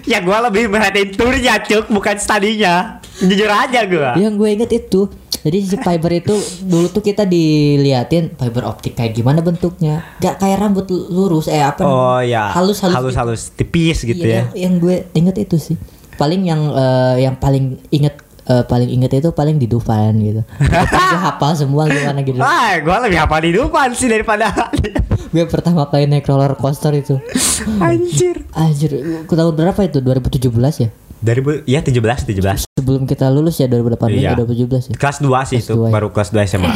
Ya 0.05 0.19
gua 0.21 0.47
lebih 0.47 0.69
merhatiin 0.69 1.15
turnya 1.15 1.59
cuk 1.63 1.89
bukan 1.89 2.15
studinya 2.19 2.99
jujur 3.19 3.51
aja 3.51 3.83
gua 3.83 4.15
Yang 4.15 4.33
gue 4.39 4.49
inget 4.49 4.71
itu. 4.71 5.01
Jadi 5.39 5.57
si 5.63 5.75
fiber 5.79 6.11
itu 6.11 6.35
dulu 6.67 6.91
tuh 6.91 6.99
kita 6.99 7.23
diliatin 7.23 8.35
fiber 8.35 8.67
optik 8.67 8.99
kayak 8.99 9.15
gimana 9.15 9.39
bentuknya. 9.39 10.03
Gak 10.19 10.35
kayak 10.35 10.59
rambut 10.59 10.91
lurus 10.91 11.47
eh 11.47 11.63
apa 11.63 11.79
oh 11.87 12.19
ya 12.19 12.51
halus 12.51 12.83
halus. 12.83 12.95
halus 12.95 13.15
halus 13.15 13.41
tipis 13.55 14.03
gitu 14.03 14.19
Iya, 14.19 14.27
ya 14.27 14.35
yang, 14.35 14.47
yang 14.55 14.73
gue 14.83 14.95
inget 15.15 15.35
itu 15.39 15.55
sih. 15.55 15.75
Paling 16.19 16.43
yang 16.43 16.59
eh, 16.75 17.23
yang 17.23 17.39
paling 17.39 17.79
inget 17.87 18.19
eh, 18.49 18.63
paling 18.65 18.89
inget 18.89 19.11
itu 19.15 19.29
paling 19.29 19.55
di 19.55 19.65
Dufan 19.65 20.17
gitu. 20.17 20.41
Gue 20.41 21.19
hafal 21.21 21.53
semua 21.55 21.85
gimana 21.85 22.19
gitu. 22.19 22.37
Wah, 22.37 22.73
gua 22.81 23.05
lebih 23.05 23.21
hafal 23.21 23.39
di 23.39 23.53
depan 23.53 23.93
sih 23.93 24.09
daripada 24.09 24.49
gue 25.29 25.45
pertama 25.45 25.85
kali 25.85 26.09
naik 26.09 26.25
roller 26.25 26.57
coaster 26.57 26.89
itu. 26.91 27.21
anjir. 27.77 28.41
Anjir, 28.51 28.91
ku 29.23 29.37
tahun 29.37 29.53
berapa 29.53 29.77
itu? 29.81 30.01
2017 30.01 30.49
ya? 30.81 30.89
Dari 31.19 31.41
ya 31.67 31.79
17 31.79 32.25
17. 32.25 32.65
Sebelum 32.73 33.03
kita 33.03 33.29
lulus 33.29 33.59
ya 33.59 33.67
2018 33.67 34.09
Iya. 34.15 34.33
ya 34.33 34.39
2017 34.39 34.89
ya. 34.89 34.93
Kelas 34.97 35.17
2 35.19 35.29
sih 35.45 35.59
Kelas 35.59 35.67
itu, 35.67 35.73
dua 35.75 35.87
ya. 35.87 35.93
baru 35.93 36.07
kelas 36.09 36.29
2 36.31 36.49
SMA. 36.49 36.73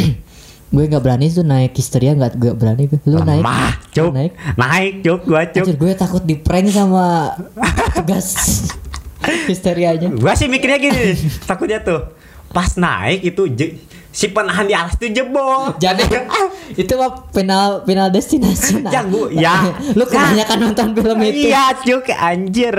Gue 0.68 0.84
nggak 0.86 1.02
berani 1.02 1.30
tuh 1.30 1.42
naik 1.42 1.74
histeria 1.74 2.14
nggak 2.14 2.34
gue 2.36 2.52
berani 2.54 2.84
gue. 2.86 3.00
Lu 3.06 3.22
naik? 3.22 3.42
Mah, 3.42 3.74
cuk. 3.90 4.12
Naik? 4.12 4.32
Naik, 4.54 4.94
cuk, 5.02 5.20
gua 5.24 5.42
cuk. 5.48 5.64
Anjir, 5.64 5.78
gue 5.80 5.92
takut 5.96 6.22
di 6.22 6.36
prank 6.36 6.68
sama 6.68 7.34
tugas 7.96 8.28
histerianya. 9.46 10.10
Gua 10.12 10.34
sih 10.34 10.46
mikirnya 10.46 10.78
gini, 10.78 11.16
takutnya 11.44 11.80
tuh 11.80 12.12
pas 12.50 12.70
naik 12.74 13.26
itu 13.26 13.50
je- 13.50 13.76
si 14.08 14.30
penahan 14.30 14.64
di 14.64 14.72
atas 14.72 14.94
itu 14.96 15.10
jebol. 15.12 15.74
Jadi 15.76 16.06
itu 16.82 16.94
mah 16.94 17.28
final 17.30 17.82
final 17.82 18.08
destinasi. 18.08 18.80
nah. 18.80 18.94
Ya, 18.94 19.02
ya. 19.32 19.56
Lu 19.92 20.06
kebanyakan 20.06 20.58
nonton 20.62 20.88
film 20.94 21.18
itu. 21.24 21.50
Iya, 21.50 21.74
cuk, 21.76 22.08
anjir. 22.12 22.76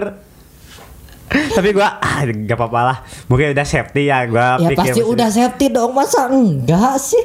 Tapi 1.30 1.72
gua 1.72 1.98
ah 1.98 2.20
gak 2.22 2.52
apa-apa 2.52 2.80
lah. 2.84 2.98
Mungkin 3.26 3.52
udah 3.52 3.64
safety 3.64 4.06
ya 4.06 4.22
gua 4.24 4.56
Ya 4.56 4.70
pikir 4.70 4.78
pasti 4.78 5.00
udah 5.02 5.28
safety 5.28 5.66
dong 5.68 5.90
masa 5.90 6.28
enggak 6.28 6.94
sih? 6.96 7.22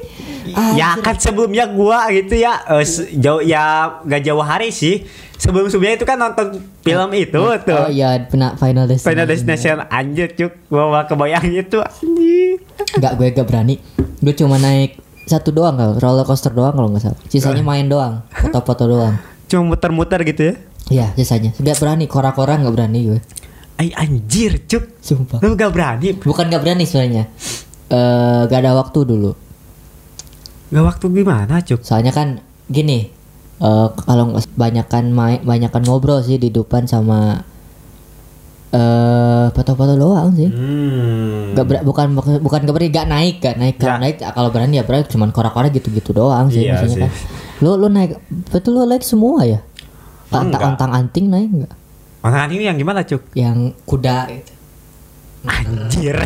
Ya 0.74 0.96
Anjir. 0.96 1.04
kan 1.04 1.16
sebelumnya 1.16 1.66
gua 1.68 2.10
gitu 2.10 2.34
ya 2.34 2.58
eh, 2.70 2.82
se- 2.82 3.12
jauh 3.14 3.40
ya 3.40 3.98
gak 4.02 4.22
jauh 4.24 4.40
hari 4.40 4.70
sih. 4.70 5.04
Sebelum 5.36 5.68
sebelumnya 5.68 5.96
itu 5.96 6.04
kan 6.04 6.18
nonton 6.18 6.52
film 6.80 7.10
itu 7.14 7.40
tuh. 7.64 7.76
Oh 7.78 7.88
iya 7.88 8.28
final 8.28 8.56
final 8.56 8.84
destination. 8.84 9.08
Final 9.08 9.26
Destination 9.26 9.76
anjir 9.88 10.28
cuk. 10.34 10.52
Gua 10.68 10.90
malah 10.90 11.06
kebayang 11.06 11.46
itu 11.50 11.78
anjir. 11.78 12.60
Enggak 12.96 13.14
gue 13.16 13.28
gak 13.32 13.46
berani. 13.46 13.76
Gue 14.20 14.34
cuma 14.34 14.58
naik 14.58 15.00
satu 15.24 15.54
doang 15.54 15.78
kalau 15.78 15.94
roller 15.96 16.26
coaster 16.26 16.50
doang 16.50 16.74
kalau 16.74 16.90
nggak 16.90 17.04
salah. 17.04 17.20
Sisanya 17.28 17.62
main 17.62 17.86
doang, 17.86 18.26
foto-foto 18.28 18.84
doang. 18.84 19.16
Cuma 19.46 19.70
muter-muter 19.70 20.26
gitu 20.26 20.42
ya. 20.44 20.56
Iya 20.90 21.08
sisanya. 21.14 21.54
Gak 21.56 21.78
berani 21.78 22.10
kora-kora 22.10 22.58
nggak 22.58 22.74
berani 22.74 23.00
gue. 23.06 23.20
Ay 23.80 23.96
anjir 23.96 24.60
cuk. 24.62 25.00
Sumpah. 25.00 25.40
Lu 25.40 25.56
gak 25.56 25.72
berani. 25.72 26.12
Bukan 26.14 26.46
gak 26.46 26.60
berani 26.60 26.84
sebenarnya. 26.84 27.32
Eh 27.88 28.42
gak 28.46 28.60
ada 28.60 28.76
waktu 28.76 29.00
dulu. 29.02 29.32
Gak 30.70 30.84
waktu 30.86 31.06
gimana 31.10 31.64
cuk? 31.64 31.82
Soalnya 31.82 32.12
kan 32.12 32.38
gini, 32.68 33.08
eh 33.58 33.88
kalau 33.96 34.30
banyakan 34.54 35.10
main, 35.10 35.40
banyakan 35.42 35.82
ngobrol 35.82 36.20
sih 36.20 36.36
di 36.36 36.50
depan 36.50 36.86
sama 36.86 37.42
eh 38.70 39.46
foto-foto 39.50 39.96
doang 39.96 40.30
sih. 40.36 40.46
Hmm. 40.46 41.56
Gak 41.56 41.66
ber- 41.66 41.82
bukan 41.82 42.14
bukan 42.14 42.38
bukan 42.38 42.60
gak 42.62 42.76
berani, 42.76 42.92
gak 42.92 43.08
naik, 43.08 43.36
gak 43.40 43.56
naik. 43.56 43.76
Kalau 43.76 43.90
Ya. 43.90 43.98
naik 43.98 44.16
kalau 44.22 44.50
berani 44.52 44.76
ya 44.76 44.84
berani 44.84 45.08
cuman 45.08 45.32
kora-kora 45.32 45.68
gitu-gitu 45.70 46.12
doang 46.12 46.52
sih 46.52 46.68
Iya 46.68 46.78
maksudnya 46.78 46.94
sih. 46.94 47.02
kan. 47.02 47.12
Lu 47.60 47.74
lu 47.76 47.88
naik 47.88 48.20
betul 48.50 48.76
lu 48.76 48.86
naik 48.86 49.02
semua 49.02 49.42
ya? 49.42 49.64
Enggak. 50.30 50.62
Ontang 50.62 50.92
anting 50.94 51.26
naik 51.26 51.50
enggak? 51.50 51.74
Orang 52.20 52.52
ini 52.52 52.68
yang 52.68 52.76
gimana 52.76 53.08
cuk? 53.08 53.32
Yang 53.32 53.80
kuda 53.88 54.28
itu. 54.28 54.54
Anjir. 55.48 56.20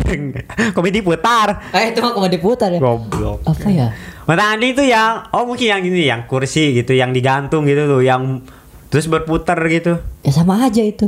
Komedi 0.74 0.98
putar. 1.06 1.70
Eh 1.70 1.94
itu 1.94 2.02
mah 2.02 2.10
komedi 2.10 2.38
putar 2.42 2.74
ya. 2.74 2.82
Goblok. 2.82 3.46
Apa 3.46 3.68
ya? 3.70 3.88
Mana 4.26 4.58
itu 4.58 4.82
yang 4.82 5.30
oh 5.30 5.46
mungkin 5.46 5.70
yang 5.70 5.82
ini 5.86 6.10
yang 6.10 6.26
kursi 6.26 6.74
gitu 6.74 6.98
yang 6.98 7.14
digantung 7.14 7.62
gitu 7.62 7.86
tuh 7.86 8.02
yang 8.02 8.42
terus 8.90 9.06
berputar 9.06 9.54
gitu. 9.70 10.02
Ya 10.26 10.32
sama 10.34 10.66
aja 10.66 10.82
itu. 10.82 11.06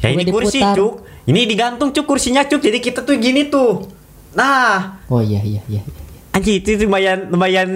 Ya 0.00 0.16
ini 0.16 0.24
Komedi 0.24 0.32
kursi 0.32 0.58
putar. 0.64 0.74
cuk. 0.80 0.92
Ini 1.26 1.40
digantung 1.44 1.88
cuk 1.92 2.06
kursinya 2.08 2.42
cuk. 2.48 2.64
Jadi 2.64 2.78
kita 2.80 3.04
tuh 3.04 3.20
gini 3.20 3.52
tuh. 3.52 3.84
Nah, 4.32 5.00
Oh 5.08 5.20
iya 5.20 5.40
iya 5.44 5.60
iya. 5.68 5.80
iya. 5.80 6.02
anjir 6.32 6.60
itu 6.60 6.84
lumayan 6.84 7.32
lumayan 7.32 7.68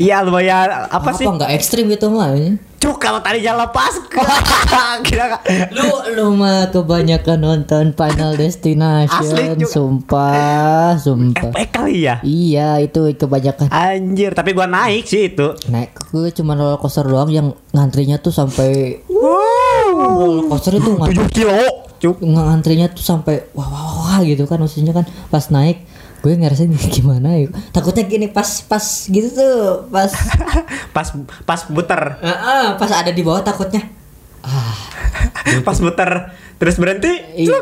Iya 0.00 0.24
lumayan 0.24 0.88
apa, 0.88 1.12
sih? 1.12 1.28
Apa 1.28 1.36
enggak 1.36 1.52
ekstrim 1.60 1.84
gitu 1.92 2.08
mah? 2.08 2.32
Cuk 2.80 2.96
kalau 2.96 3.20
tadinya 3.20 3.60
lepas 3.60 3.92
kira 5.06 5.36
lu 5.70 5.84
lu 6.10 6.26
mah 6.32 6.72
kebanyakan 6.72 7.36
nonton 7.38 7.92
Final 7.92 8.32
Destination 8.34 9.20
Asli, 9.20 9.52
Cuk. 9.60 9.68
sumpah 9.68 10.96
sumpah 10.96 11.52
FP 11.52 11.58
kali 11.68 12.08
ya. 12.08 12.24
iya 12.24 12.80
itu 12.80 13.12
kebanyakan 13.12 13.68
Anjir, 13.68 14.32
tapi 14.32 14.50
gua 14.50 14.64
naik 14.64 15.04
sih 15.04 15.28
itu. 15.28 15.52
naik 15.68 15.92
gue 16.08 16.32
cuma 16.32 16.56
roller 16.56 16.76
coaster 16.76 17.04
doang 17.04 17.28
yang 17.28 17.52
ngantrinya 17.70 18.16
tuh 18.16 18.32
sampai 18.32 19.04
Wow. 19.06 20.16
roller 20.16 20.44
coaster 20.48 20.72
itu 20.74 20.90
ngantri, 20.90 21.20
7 21.20 21.36
kilo. 21.36 21.52
Cuk. 22.00 22.16
ngantrinya 22.18 22.88
tuh 22.88 23.04
sampai 23.04 23.44
wah 23.52 23.68
wah 23.68 23.84
wah 24.00 24.18
gitu 24.24 24.48
kan 24.48 24.56
maksudnya 24.56 24.90
kan 24.90 25.04
pas 25.28 25.52
naik 25.52 25.84
gue 26.20 26.32
ngerasain 26.32 26.68
gimana 26.96 27.36
ya 27.36 27.48
takutnya 27.70 28.04
gini 28.04 28.28
pas 28.28 28.64
pas 28.64 28.80
gitu 29.04 29.28
tuh 29.30 29.84
pas 29.88 30.08
pas 30.96 31.08
pas 31.44 31.60
muter, 31.68 32.00
Ah, 32.20 32.28
ah, 32.28 32.66
pas 32.76 32.88
ada 32.88 33.08
di 33.08 33.20
bawah 33.20 33.40
takutnya 33.40 33.84
ah 34.40 34.72
pas 35.68 35.76
muter 35.80 36.32
terus 36.56 36.76
berhenti. 36.76 37.12
Iya. 37.40 37.56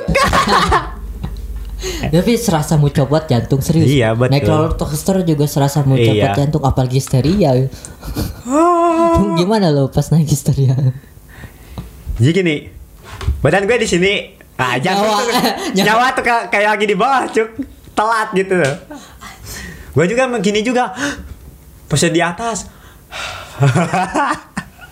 Tapi 2.11 2.35
serasa 2.35 2.74
mau 2.74 2.90
copot 2.90 3.22
jantung 3.31 3.62
serius. 3.62 3.87
Iya, 3.87 4.11
betul. 4.18 4.35
Naik 4.35 4.51
roller 4.51 4.74
coaster 4.74 5.22
juga 5.22 5.46
serasa 5.46 5.87
mau 5.87 5.94
copot 5.94 6.18
Iya. 6.18 6.35
jantung 6.35 6.66
apalagi 6.66 6.98
histeria. 6.98 7.55
Gimana 9.38 9.70
lo 9.70 9.87
pas 9.87 10.11
naik 10.11 10.27
histeria? 10.27 10.74
Jadi 12.18 12.31
gini, 12.35 12.57
badan 13.40 13.64
gue 13.64 13.76
di 13.78 13.88
sini, 13.88 14.12
jantung 14.83 15.07
Nyawa. 15.07 15.22
tuh, 15.22 15.33
nyawa 15.87 16.07
tuh 16.14 16.24
kayak, 16.26 16.44
kayak 16.50 16.68
lagi 16.74 16.87
di 16.90 16.96
bawah, 16.98 17.22
cuk, 17.31 17.48
telat 17.94 18.28
gitu. 18.35 18.59
Gue 19.94 20.04
juga 20.11 20.31
gini 20.42 20.61
juga, 20.66 20.94
pas 21.90 22.02
di 22.02 22.22
atas. 22.22 22.66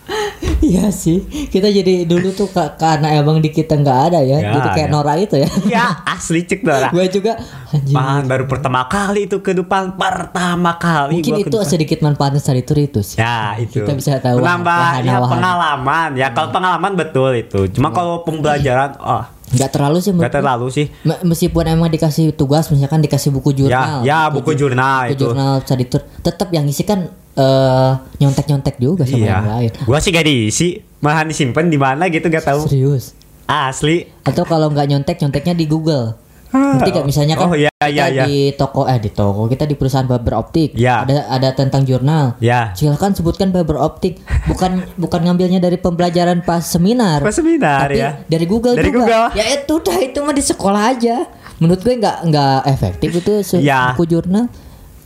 Iya 0.59 0.89
sih, 0.89 1.21
kita 1.47 1.69
jadi 1.69 2.03
dulu 2.03 2.31
tuh 2.31 2.49
ka- 2.49 2.75
karena 2.75 3.13
emang 3.13 3.37
di 3.37 3.49
kita 3.49 3.77
nggak 3.77 3.99
ada 4.07 4.19
ya, 4.19 4.37
Nggak 4.37 4.53
jadi 4.53 4.69
kayak 4.73 4.87
ada. 4.87 4.95
Nora 4.95 5.13
itu 5.15 5.35
ya. 5.37 5.49
ya 5.69 5.85
asli 6.03 6.43
cek 6.43 6.59
Dora 6.61 6.89
gue 6.89 7.05
juga 7.07 7.37
anjing. 7.69 7.93
Man, 7.93 8.25
baru 8.25 8.45
pertama 8.45 8.83
kali 8.85 9.27
itu 9.27 9.39
ke 9.39 9.53
depan 9.53 9.93
pertama 9.93 10.75
kali 10.75 11.19
Mungkin 11.19 11.31
gua 11.31 11.39
ke 11.39 11.47
itu 11.47 11.57
sedikit 11.63 11.99
manfaatnya 12.01 12.39
study 12.39 12.63
tour 12.63 12.79
itu 12.79 12.99
sih. 13.01 13.15
Ya 13.17 13.55
itu 13.55 13.79
Kita 13.79 13.93
bisa 13.93 14.17
tahu 14.17 14.39
Menambah 14.39 14.65
wahana- 14.73 15.05
ya, 15.05 15.15
wahana. 15.17 15.33
pengalaman 15.33 16.09
Ya 16.15 16.27
kalau 16.31 16.49
pengalaman 16.49 16.91
betul 16.95 17.31
itu 17.33 17.59
Cuma 17.69 17.91
kalau 17.91 18.23
pembelajaran 18.23 18.97
Oh 18.99 19.23
Nggak 19.47 19.69
terlalu 19.71 19.97
sih 19.97 20.09
Gak 20.09 20.15
menurut 20.17 20.27
gue. 20.27 20.37
terlalu 20.37 20.67
sih 20.67 20.85
Me- 21.01 21.23
Meskipun 21.23 21.63
emang 21.65 21.87
dikasih 21.87 22.35
tugas, 22.35 22.67
misalkan 22.67 22.99
dikasih 22.99 23.31
buku 23.31 23.55
jurnal. 23.55 24.03
Ya, 24.03 24.27
ya, 24.27 24.29
buku 24.29 24.51
jurnal 24.53 25.07
buku 25.07 25.13
itu. 25.13 25.23
jurnal 25.25 25.63
study 25.63 25.85
tour, 25.85 26.03
tetap 26.19 26.51
yang 26.51 26.67
isi 26.67 26.83
kan 26.83 27.07
eh, 27.33 27.91
nyontek-nyontek 28.17 28.75
juga 28.75 29.03
sama 29.03 29.23
yang 29.23 29.47
lain. 29.47 29.71
Iya 29.71 29.85
Gua 29.85 29.97
sih 29.97 30.11
gak 30.11 30.25
diisi 30.25 30.69
Malah 30.97 31.23
disimpan 31.23 31.69
di 31.69 31.77
mana 31.77 32.09
gitu 32.09 32.25
gak 32.25 32.43
tahu 32.43 32.65
Serius. 32.65 33.13
Asli 33.45 34.03
Atau 34.21 34.43
kalau 34.43 34.67
nggak 34.67 34.87
nyontek, 34.89 35.15
nyonteknya 35.17 35.55
di 35.55 35.63
Google. 35.63 36.26
Ah. 36.49 36.75
Ngerti 36.75 36.89
gak? 36.93 37.05
Misalnya 37.05 37.35
kan 37.35 37.47
Oh, 37.47 37.55
iya, 37.55 37.67
kita 37.73 37.87
iya, 37.87 38.05
iya. 38.07 38.23
di 38.23 38.35
toko 38.51 38.83
eh 38.83 38.97
di 38.97 39.09
toko 39.09 39.45
kita 39.45 39.63
di 39.63 39.73
perusahaan 39.73 40.03
fiber 40.03 40.33
optik 40.33 40.71
Iya. 40.73 41.03
ada 41.03 41.15
ada 41.29 41.49
tentang 41.51 41.83
jurnal. 41.83 42.39
Ya 42.39 42.71
Silakan 42.71 43.11
sebutkan 43.11 43.49
fiber 43.49 43.75
optik. 43.75 44.19
Bukan 44.45 44.71
bukan 45.03 45.19
ngambilnya 45.21 45.59
dari 45.59 45.75
pembelajaran 45.75 46.41
pas 46.41 46.61
seminar. 46.61 47.19
Pas 47.19 47.31
seminar 47.31 47.85
tapi 47.85 47.99
ya 47.99 48.23
dari 48.23 48.45
Google 48.45 48.73
Dari 48.73 48.87
juga. 48.87 48.99
Google. 49.01 49.25
Ya 49.33 49.45
itu 49.53 49.73
dah 49.77 49.97
itu 49.97 50.19
mah 50.19 50.31
di 50.31 50.41
sekolah 50.41 50.83
aja. 50.89 51.15
Menurut 51.57 51.81
gue 51.81 51.93
nggak 51.95 52.17
nggak 52.25 52.59
efektif 52.65 53.09
itu 53.13 53.33
se- 53.41 53.59
Ya. 53.59 53.91
buku 53.91 54.07
jurnal. 54.07 54.47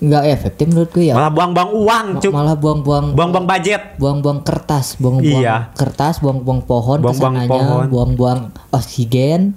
Nggak 0.02 0.24
efektif 0.28 0.66
menurut 0.66 0.90
gue 0.90 1.06
ya. 1.08 1.14
Malah 1.14 1.30
buang-buang 1.30 1.70
uang 1.78 2.06
cuk 2.18 2.32
malah 2.32 2.58
buang-buang 2.58 3.06
Buang-buang 3.14 3.46
budget 3.46 3.82
buang-buang 3.96 4.42
kertas, 4.42 4.98
buang-buang 4.98 5.40
Iya. 5.40 5.70
kertas, 5.72 6.18
buang-buang 6.18 6.66
pohon 6.66 6.98
Buang-buang 7.00 7.46
pohon. 7.46 7.84
buang-buang 7.86 8.40
oksigen. 8.72 9.54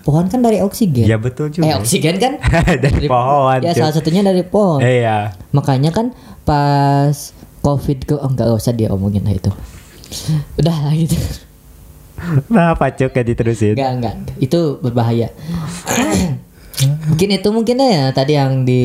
Pohon 0.00 0.26
kan 0.26 0.38
dari 0.38 0.62
oksigen. 0.62 1.02
Ya 1.02 1.18
betul 1.18 1.50
juga 1.50 1.66
Eh 1.66 1.74
oksigen 1.74 2.16
kan 2.16 2.38
Dari 2.84 3.10
pohon, 3.10 3.58
Ya 3.58 3.74
Cuk. 3.74 3.82
salah 3.82 3.92
satunya 3.92 4.22
dari 4.22 4.42
pohon. 4.42 4.78
Iya 4.78 5.34
Makanya 5.50 5.90
kan 5.90 6.14
pas 6.42 7.34
covid 7.58 7.98
ke 8.04 8.14
oh, 8.14 8.26
nggak 8.28 8.50
usah 8.52 8.70
dia 8.70 8.86
omongin 8.86 9.22
lah 9.22 9.34
itu. 9.34 9.50
Udah 10.58 10.76
lah 10.80 10.94
gitu. 10.94 11.18
Nah 12.48 12.78
apa 12.78 12.86
cuk 12.88 13.10
ya 13.10 13.22
diterusin 13.24 13.74
Enggak 13.74 13.90
enggak. 13.92 14.14
Itu 14.38 14.78
berbahaya. 14.78 15.34
mungkin 17.04 17.28
itu 17.30 17.48
mungkin 17.48 17.76
ya 17.78 18.10
tadi 18.10 18.32
yang 18.32 18.64
di 18.64 18.80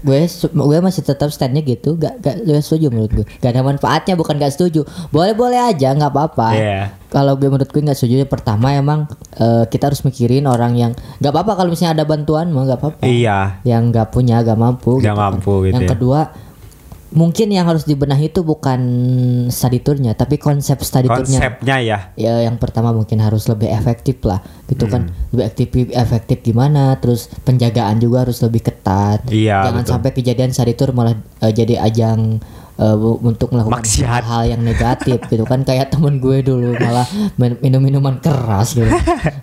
gue 0.00 0.18
gue 0.50 0.78
masih 0.80 1.02
tetap 1.02 1.28
standnya 1.28 1.60
gitu 1.60 1.94
gak 1.94 2.18
gak 2.18 2.36
gue 2.42 2.58
setuju 2.58 2.88
menurut 2.88 3.12
gue 3.12 3.26
gak 3.38 3.50
ada 3.50 3.62
manfaatnya 3.62 4.14
bukan 4.14 4.34
gak 4.34 4.50
setuju 4.50 4.82
boleh 5.08 5.32
boleh 5.32 5.60
aja 5.60 5.92
nggak 5.92 6.10
apa-apa 6.10 6.48
Iya. 6.50 6.80
kalau 7.06 7.36
gue 7.36 7.46
menurut 7.46 7.68
gue 7.68 7.82
nggak 7.82 7.94
setuju 7.94 8.24
pertama 8.24 8.72
emang 8.72 9.04
eh, 9.32 9.64
kita 9.64 9.86
harus 9.86 10.00
mikirin 10.00 10.44
orang 10.44 10.74
yang 10.74 10.92
nggak 11.18 11.30
apa-apa 11.30 11.52
kalau 11.56 11.70
misalnya 11.70 11.94
ada 11.94 12.04
bantuan 12.04 12.48
mau 12.48 12.64
nggak 12.64 12.78
apa-apa 12.78 13.04
Iya 13.04 13.60
yang 13.62 13.90
nggak 13.90 14.10
punya 14.10 14.40
gak 14.40 14.56
mampu 14.56 14.98
Nggak 14.98 15.12
kan. 15.12 15.22
mampu 15.28 15.52
gitu 15.66 15.74
yang 15.76 15.84
ya. 15.84 15.90
kedua 15.92 16.20
mungkin 17.10 17.48
yang 17.48 17.66
harus 17.66 17.82
dibenahi 17.82 18.28
itu 18.28 18.40
bukan 18.40 18.80
study 19.48 19.78
tournya 19.78 20.12
tapi 20.12 20.36
konsep 20.36 20.78
study 20.78 21.06
tournya 21.06 21.42
Konsepnya 21.42 21.76
ya 21.78 21.98
ya 22.14 22.38
yang 22.40 22.54
pertama 22.54 22.90
mungkin 22.90 23.18
harus 23.18 23.44
lebih 23.44 23.66
efektif 23.68 24.22
lah 24.22 24.38
gitu 24.64 24.86
kan 24.86 25.04
Hmm. 25.04 25.14
lebih 25.30 25.44
efektif 25.44 25.66
efektif 25.90 26.38
gimana 26.40 26.94
terus 26.96 27.26
penjagaan 27.40 27.98
juga 27.98 28.22
harus 28.22 28.38
lebih 28.40 28.62
ketat 28.62 29.26
Iya, 29.26 29.58
jangan 29.64 29.82
betul. 29.82 29.92
sampai 29.92 30.10
kejadian 30.12 30.50
study 30.50 30.72
tour 30.72 30.90
malah 30.92 31.12
eh, 31.40 31.50
jadi 31.50 31.82
ajang 31.82 32.38
bu- 32.78 33.20
untuk 33.22 33.50
melakukan 33.50 33.82
Maksiat. 33.82 34.22
hal 34.22 34.42
yang 34.46 34.62
negatif 34.62 35.20
gitu 35.22 35.44
kan 35.44 35.60
kayak 35.62 35.90
temen 35.90 36.16
gue 36.16 36.40
dulu 36.40 36.78
malah 36.78 37.04
min- 37.36 37.58
minum 37.60 37.82
minuman 37.82 38.16
keras 38.16 38.72
gitu 38.72 38.88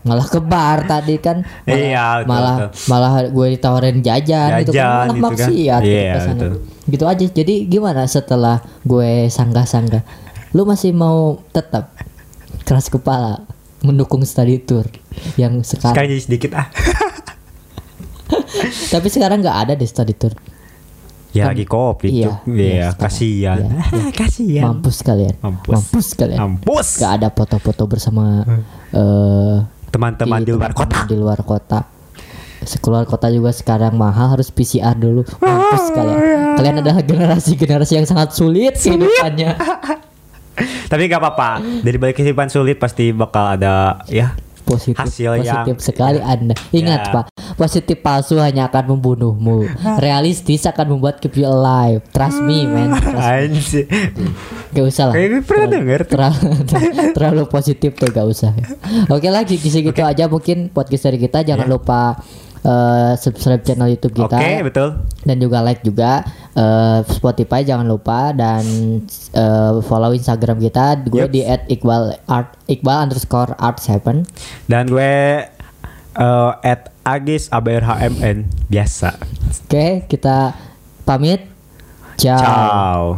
malah 0.02 0.26
ke 0.26 0.40
bar 0.40 0.82
tadi 0.84 1.20
kan 1.20 1.44
malah 1.62 1.76
Iya, 1.78 2.06
betul, 2.16 2.26
malah, 2.26 2.56
betul. 2.58 2.70
malah 2.88 3.12
gue 3.28 3.48
ditawarin 3.52 3.98
jajan, 4.00 4.50
gitu 4.58 4.72
kan 4.72 4.74
Jajan 4.74 4.88
malah 4.88 5.06
gitu 5.06 5.20
kan. 5.20 5.22
maksiat 5.28 5.82
gitu 5.82 5.92
Iya, 5.94 6.10
ke 6.10 6.20
sana. 6.24 6.46
Gitu 6.88 7.04
aja. 7.04 7.24
Jadi 7.24 7.68
gimana 7.68 8.08
setelah 8.08 8.64
gue 8.84 9.28
sanggah-sanggah? 9.28 10.04
Lu 10.56 10.64
masih 10.64 10.96
mau 10.96 11.44
tetap 11.52 11.92
keras 12.64 12.88
kepala 12.88 13.44
mendukung 13.84 14.24
study 14.24 14.60
tour 14.60 14.88
yang 15.36 15.60
sekarang? 15.62 15.96
Sekarang 15.96 16.10
jadi 16.12 16.24
sedikit 16.24 16.52
ah. 16.56 16.68
Tapi 18.94 19.08
sekarang 19.08 19.44
nggak 19.44 19.58
ada 19.68 19.74
deh 19.76 19.88
study 19.88 20.16
tour. 20.16 20.34
Ya 21.36 21.46
Kan- 21.46 21.54
lagi 21.54 21.66
kopi 21.68 22.08
iya, 22.10 22.32
cuk 22.32 22.56
iya, 22.56 22.66
Iya 22.66 22.88
kasihan. 22.96 23.60
Iya, 23.60 23.84
iya. 23.94 24.10
Kasihan. 24.24 24.64
Mampus 24.72 24.98
kalian. 25.04 25.36
Mampus. 25.44 26.08
kalian. 26.16 26.40
Mampus. 26.40 26.88
Nggak 26.98 27.14
ada 27.20 27.28
foto-foto 27.30 27.84
bersama 27.86 28.42
eh 28.96 29.58
Teman-teman 29.88 30.44
di 30.44 30.52
luar 30.52 30.72
kota. 30.76 31.08
di 31.08 31.16
luar 31.16 31.40
kota 31.44 31.80
sekeluar 32.68 33.04
kota 33.04 33.28
juga 33.28 33.50
sekarang 33.50 33.96
mahal 33.96 34.36
harus 34.36 34.48
PCR 34.48 34.94
dulu. 34.94 35.24
Mampus 35.40 35.86
kalian 35.90 36.20
kalian 36.54 36.76
adalah 36.78 37.00
generasi 37.02 37.56
generasi 37.56 37.94
yang 37.96 38.06
sangat 38.06 38.32
sulit 38.32 38.76
kehidupannya. 38.76 39.56
Tapi 40.92 41.02
gak 41.06 41.18
apa-apa. 41.18 41.50
Dari 41.80 41.96
balik 41.96 42.18
kehidupan 42.18 42.50
sulit 42.50 42.76
pasti 42.76 43.10
bakal 43.10 43.56
ada 43.56 44.02
Ya 44.06 44.34
positif 44.68 45.00
Hasil 45.00 45.40
yang- 45.40 45.64
positif 45.64 45.80
sekali 45.80 46.20
anda. 46.20 46.52
Ingat 46.70 47.02
Ya. 47.08 47.14
pak 47.14 47.26
positif 47.56 47.98
palsu 47.98 48.36
hanya 48.36 48.68
akan 48.68 48.94
membunuhmu. 48.94 49.64
Realistis 49.98 50.68
akan 50.68 50.92
membuat 50.92 51.18
keep 51.18 51.40
you 51.40 51.48
alive. 51.48 52.04
Trust 52.12 52.44
me 52.44 52.68
man. 52.68 52.92
Trust 52.92 53.48
me. 53.72 53.88
Gak 54.76 54.84
usah 54.84 55.04
lah. 55.08 55.16
Gue 55.16 55.40
pernah 55.40 55.68
denger 55.72 56.02
terlalu, 56.04 56.52
terlalu 57.16 57.44
positif 57.48 57.96
tuh 57.96 58.12
gak 58.12 58.28
usah. 58.28 58.52
Oke 59.08 59.32
lagi 59.32 59.56
segitu 59.56 60.04
aja 60.04 60.28
mungkin 60.28 60.68
podcast 60.68 61.08
dari 61.08 61.22
kita. 61.22 61.48
Jangan 61.48 61.64
Ya. 61.64 61.72
lupa 61.72 62.20
eh, 62.64 63.14
subscribe 63.20 63.62
channel 63.62 63.90
YouTube 63.92 64.16
kita. 64.18 64.38
Oke 64.38 64.54
betul. 64.66 64.90
Dan 65.26 65.38
juga 65.38 65.62
like 65.62 65.84
juga 65.84 66.24
eh, 66.56 67.00
Spotify 67.10 67.62
jangan 67.66 67.86
lupa. 67.86 68.32
Dan 68.34 68.64
eh, 69.34 69.72
follow 69.86 70.14
Instagram 70.14 70.58
kita. 70.62 71.02
Gue 71.06 71.28
Yups. 71.28 71.34
di 71.34 71.42
@iqbal 71.46 72.18
art 72.30 72.56
iqbal 72.70 73.10
underscore 73.10 73.54
art 73.62 73.78
seven. 73.78 74.26
Dan 74.66 74.90
gue 74.90 75.46
eh, 76.18 76.52
At 76.64 76.94
Agis 77.08 77.48
ABRHMN 77.54 78.70
Biasa. 78.72 79.16
Oke 79.68 80.08
kita 80.10 80.56
pamit. 81.04 81.46
Ciao. 82.18 83.14